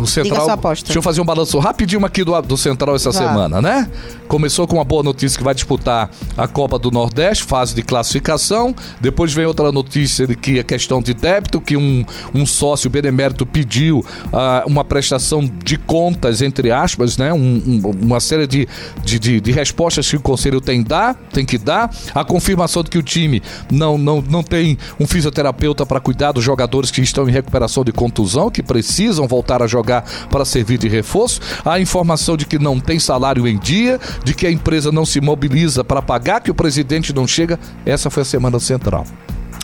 O 0.00 0.06
Central. 0.06 0.44
sua 0.44 0.54
aposta. 0.54 0.84
Deixa 0.86 0.98
eu 0.98 1.02
fazer 1.02 1.20
um 1.20 1.24
balanço 1.24 1.58
rapidinho 1.58 2.04
aqui 2.04 2.22
do, 2.24 2.40
do 2.42 2.56
Central 2.56 2.94
essa 2.94 3.10
semana, 3.12 3.60
né? 3.60 3.90
Começou 4.28 4.66
com 4.66 4.76
uma 4.76 4.84
boa 4.84 5.02
notícia 5.02 5.36
que 5.38 5.42
vai 5.44 5.54
disputar 5.54 6.10
a 6.36 6.46
Copa 6.46 6.78
do 6.78 6.90
Nordeste, 6.90 7.44
fase 7.44 7.74
de 7.74 7.82
classificação. 7.82 8.74
Depois 9.00 9.32
vem 9.32 9.46
outra 9.46 9.72
notícia 9.72 10.26
de 10.26 10.36
que 10.36 10.58
é 10.58 10.62
questão 10.62 11.00
de 11.02 11.14
débito, 11.14 11.60
que 11.60 11.76
um, 11.76 12.04
um 12.34 12.44
sócio 12.46 12.88
benemérito 12.90 13.44
pediu 13.46 14.04
ah, 14.32 14.62
uma 14.66 14.84
prestação 14.84 15.50
de 15.64 15.76
contas, 15.78 16.42
entre 16.42 16.70
aspas, 16.70 17.16
né? 17.16 17.32
Um- 17.32 17.38
um- 17.84 17.90
uma 18.02 18.20
série 18.20 18.46
de, 18.46 18.68
de, 19.02 19.18
de- 19.18 19.40
de 19.40 19.50
respostas 19.52 20.08
que 20.08 20.16
o 20.16 20.20
conselho 20.20 20.60
tem, 20.60 20.82
dar, 20.82 21.14
tem 21.32 21.44
que 21.44 21.56
dar. 21.58 21.90
A 22.14 22.24
confirmação 22.24 22.82
de 22.82 22.90
que 22.90 22.98
o 22.98 23.02
time 23.02 23.42
não, 23.72 23.96
não, 23.98 24.22
não 24.22 24.42
tem 24.42 24.76
um 25.00 25.06
fisioterapeuta 25.06 25.84
para 25.86 25.98
cuidar 26.00 26.32
dos 26.32 26.44
jogadores 26.44 26.90
que 26.90 27.00
estão 27.00 27.28
em 27.28 27.32
recuperação 27.32 27.82
de 27.82 27.92
contusão, 27.92 28.50
que 28.50 28.62
precisam 28.62 29.26
voltar 29.26 29.62
a 29.62 29.66
jogar 29.66 29.87
para 30.30 30.44
servir 30.44 30.78
de 30.78 30.88
reforço. 30.88 31.40
A 31.64 31.80
informação 31.80 32.36
de 32.36 32.46
que 32.46 32.58
não 32.58 32.78
tem 32.78 32.98
salário 32.98 33.46
em 33.46 33.58
dia, 33.58 33.98
de 34.24 34.34
que 34.34 34.46
a 34.46 34.50
empresa 34.50 34.92
não 34.92 35.04
se 35.04 35.20
mobiliza 35.20 35.82
para 35.82 36.02
pagar, 36.02 36.40
que 36.40 36.50
o 36.50 36.54
presidente 36.54 37.12
não 37.12 37.26
chega. 37.26 37.58
Essa 37.84 38.10
foi 38.10 38.22
a 38.22 38.26
semana 38.26 38.58
central. 38.60 39.04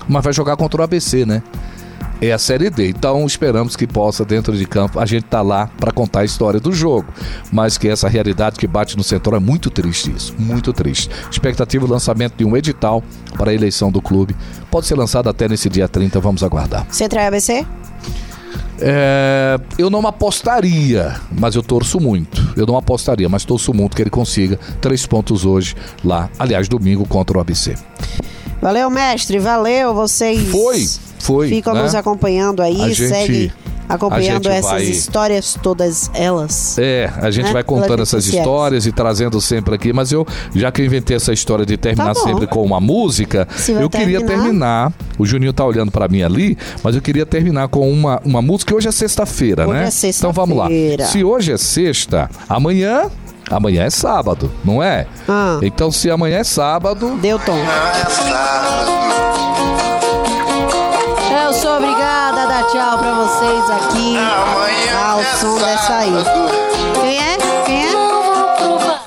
Mas 0.08 0.24
vai 0.24 0.32
jogar 0.32 0.56
contra 0.56 0.80
o 0.80 0.84
ABC, 0.84 1.24
né? 1.24 1.42
É 2.20 2.32
a 2.32 2.38
Série 2.38 2.70
D. 2.70 2.88
Então 2.88 3.26
esperamos 3.26 3.76
que 3.76 3.86
possa, 3.86 4.24
dentro 4.24 4.56
de 4.56 4.64
campo, 4.66 4.98
a 4.98 5.06
gente 5.06 5.24
tá 5.24 5.42
lá 5.42 5.68
para 5.78 5.92
contar 5.92 6.20
a 6.20 6.24
história 6.24 6.60
do 6.60 6.72
jogo. 6.72 7.06
Mas 7.52 7.76
que 7.76 7.88
essa 7.88 8.08
realidade 8.08 8.58
que 8.58 8.66
bate 8.66 8.96
no 8.96 9.04
Central 9.04 9.36
é 9.36 9.40
muito 9.40 9.68
triste 9.68 10.12
isso. 10.14 10.34
Muito 10.38 10.72
triste. 10.72 11.10
Expectativa 11.30 11.86
do 11.86 11.92
lançamento 11.92 12.36
de 12.36 12.44
um 12.44 12.56
edital 12.56 13.02
para 13.36 13.50
a 13.50 13.54
eleição 13.54 13.90
do 13.90 14.00
clube. 14.00 14.34
Pode 14.70 14.86
ser 14.86 14.94
lançado 14.94 15.28
até 15.28 15.48
nesse 15.48 15.68
dia 15.68 15.88
30, 15.88 16.20
vamos 16.20 16.42
aguardar. 16.42 16.86
Central 16.90 17.26
ABC? 17.26 17.66
É, 18.80 19.58
eu 19.78 19.88
não 19.88 20.06
apostaria, 20.06 21.14
mas 21.30 21.54
eu 21.54 21.62
torço 21.62 22.00
muito. 22.00 22.52
Eu 22.56 22.66
não 22.66 22.76
apostaria, 22.76 23.28
mas 23.28 23.44
torço 23.44 23.72
muito 23.72 23.94
que 23.96 24.02
ele 24.02 24.10
consiga 24.10 24.58
três 24.80 25.06
pontos 25.06 25.44
hoje 25.44 25.74
lá. 26.04 26.28
Aliás, 26.38 26.68
domingo 26.68 27.06
contra 27.06 27.38
o 27.38 27.40
ABC. 27.40 27.74
Valeu, 28.60 28.90
mestre. 28.90 29.38
Valeu. 29.38 29.94
Vocês 29.94 30.48
Foi, 30.48 30.86
foi, 31.18 31.48
ficam 31.48 31.74
né? 31.74 31.82
nos 31.82 31.94
acompanhando 31.94 32.62
aí. 32.62 32.80
A 32.82 32.88
gente- 32.88 33.08
segue 33.08 33.52
acompanhando 33.88 34.48
essas 34.48 34.70
vai- 34.70 34.82
histórias 34.82 35.58
todas 35.62 36.10
elas. 36.14 36.78
É, 36.78 37.10
a 37.20 37.30
gente 37.30 37.46
Né? 37.46 37.52
vai 37.52 37.62
contando 37.64 38.02
essas 38.02 38.24
sociais. 38.24 38.40
histórias 38.46 38.86
e 38.86 38.92
trazendo 38.92 39.40
sempre 39.40 39.74
aqui, 39.74 39.92
mas 39.92 40.12
eu, 40.12 40.26
já 40.54 40.70
que 40.72 40.82
eu 40.82 40.86
inventei 40.86 41.16
essa 41.16 41.32
história 41.32 41.64
de 41.66 41.76
terminar 41.76 42.14
Tá 42.14 42.20
sempre 42.20 42.46
com 42.46 42.62
uma 42.62 42.80
música, 42.80 43.46
eu 43.68 43.88
queria 43.90 44.18
terminar. 44.20 44.44
terminar. 44.44 44.92
O 45.18 45.26
Juninho 45.26 45.52
tá 45.52 45.64
olhando 45.64 45.90
pra 45.90 46.08
mim 46.08 46.22
ali, 46.22 46.56
mas 46.82 46.94
eu 46.94 47.02
queria 47.02 47.24
terminar 47.26 47.68
com 47.68 47.90
uma, 47.90 48.20
uma 48.24 48.40
música. 48.42 48.74
Hoje 48.74 48.88
é 48.88 48.92
sexta-feira, 48.92 49.66
né? 49.66 49.88
é 49.88 50.06
então 50.08 50.32
vamos 50.32 50.56
lá. 50.56 50.68
Se 51.10 51.22
hoje 51.24 51.52
é 51.52 51.56
sexta, 51.56 52.30
amanhã. 52.48 53.10
Amanhã 53.50 53.82
é 53.82 53.90
sábado, 53.90 54.50
não 54.64 54.82
é? 54.82 55.06
Ah. 55.28 55.58
Então, 55.60 55.92
se 55.92 56.10
amanhã 56.10 56.38
é 56.38 56.44
sábado, 56.44 57.18
Deu 57.20 57.38
tom. 57.38 57.58
Eu 57.58 59.13
som 65.44 65.58
dessa 65.58 65.94
aí. 65.96 66.12
Quem 67.00 67.18
é? 67.18 67.36
Quem 67.66 67.86
é? 67.86 67.94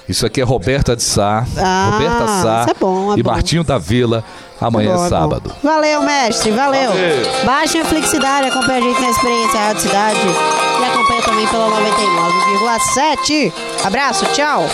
isso 0.08 0.26
aqui 0.26 0.40
é 0.40 0.44
Roberta 0.44 0.96
de 0.96 1.04
Sá, 1.04 1.44
Ah, 1.58 1.90
Roberta 1.94 2.28
Sá 2.28 2.62
isso 2.62 2.70
é 2.72 2.74
bom, 2.80 3.14
é 3.14 3.20
e 3.20 3.24
bom. 3.24 3.32
Martinho 3.32 3.64
da 3.64 3.78
Vila. 3.78 4.24
Amanhã 4.60 4.96
Bom, 4.96 5.02
é 5.02 5.04
bom. 5.04 5.10
sábado. 5.10 5.52
Valeu, 5.64 6.02
mestre, 6.02 6.50
valeu. 6.50 6.90
Valeu. 6.90 7.46
Baixe 7.46 7.78
a 7.80 7.86
Flixidade, 7.86 8.48
acompanha 8.48 8.80
a 8.80 8.82
gente 8.82 9.00
na 9.02 9.10
experiência 9.12 9.60
Rádio 9.60 9.82
Cidade 9.84 10.18
e 10.20 10.84
acompanha 10.86 11.22
também 11.22 11.48
pela 11.48 11.68
99,7. 11.70 13.54
Abraço, 13.86 14.26
tchau. 14.34 14.66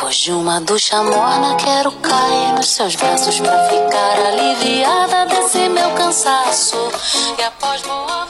Depois 0.00 0.16
de 0.16 0.32
uma 0.32 0.58
ducha 0.62 1.02
morna, 1.02 1.56
quero 1.56 1.92
cair 1.92 2.54
nos 2.54 2.70
seus 2.70 2.96
braços 2.96 3.38
pra 3.38 3.68
ficar 3.68 4.18
aliviada 4.28 5.26
desse 5.26 5.68
meu 5.68 5.90
cansaço. 5.90 6.74
E 7.38 7.42
após 7.42 7.82
boa. 7.82 8.20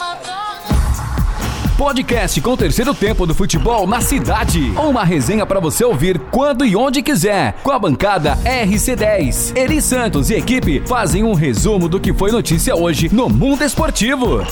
Podcast 1.79 2.41
com 2.41 2.55
o 2.55 2.57
terceiro 2.57 2.93
tempo 2.93 3.25
do 3.25 3.37
futebol 3.37 3.87
na 3.87 4.01
cidade. 4.01 4.73
Uma 4.73 5.05
resenha 5.05 5.47
para 5.47 5.61
você 5.61 5.85
ouvir 5.85 6.19
quando 6.33 6.65
e 6.65 6.75
onde 6.75 7.03
quiser. 7.03 7.53
Com 7.63 7.71
a 7.71 7.79
bancada 7.79 8.37
RC10. 8.45 9.57
Eri 9.57 9.81
Santos 9.81 10.29
e 10.29 10.35
equipe 10.35 10.83
fazem 10.89 11.23
um 11.23 11.35
resumo 11.35 11.89
do 11.89 12.01
que 12.01 12.13
foi 12.13 12.33
notícia 12.33 12.75
hoje 12.75 13.09
no 13.15 13.29
mundo 13.29 13.63
esportivo. 13.63 14.45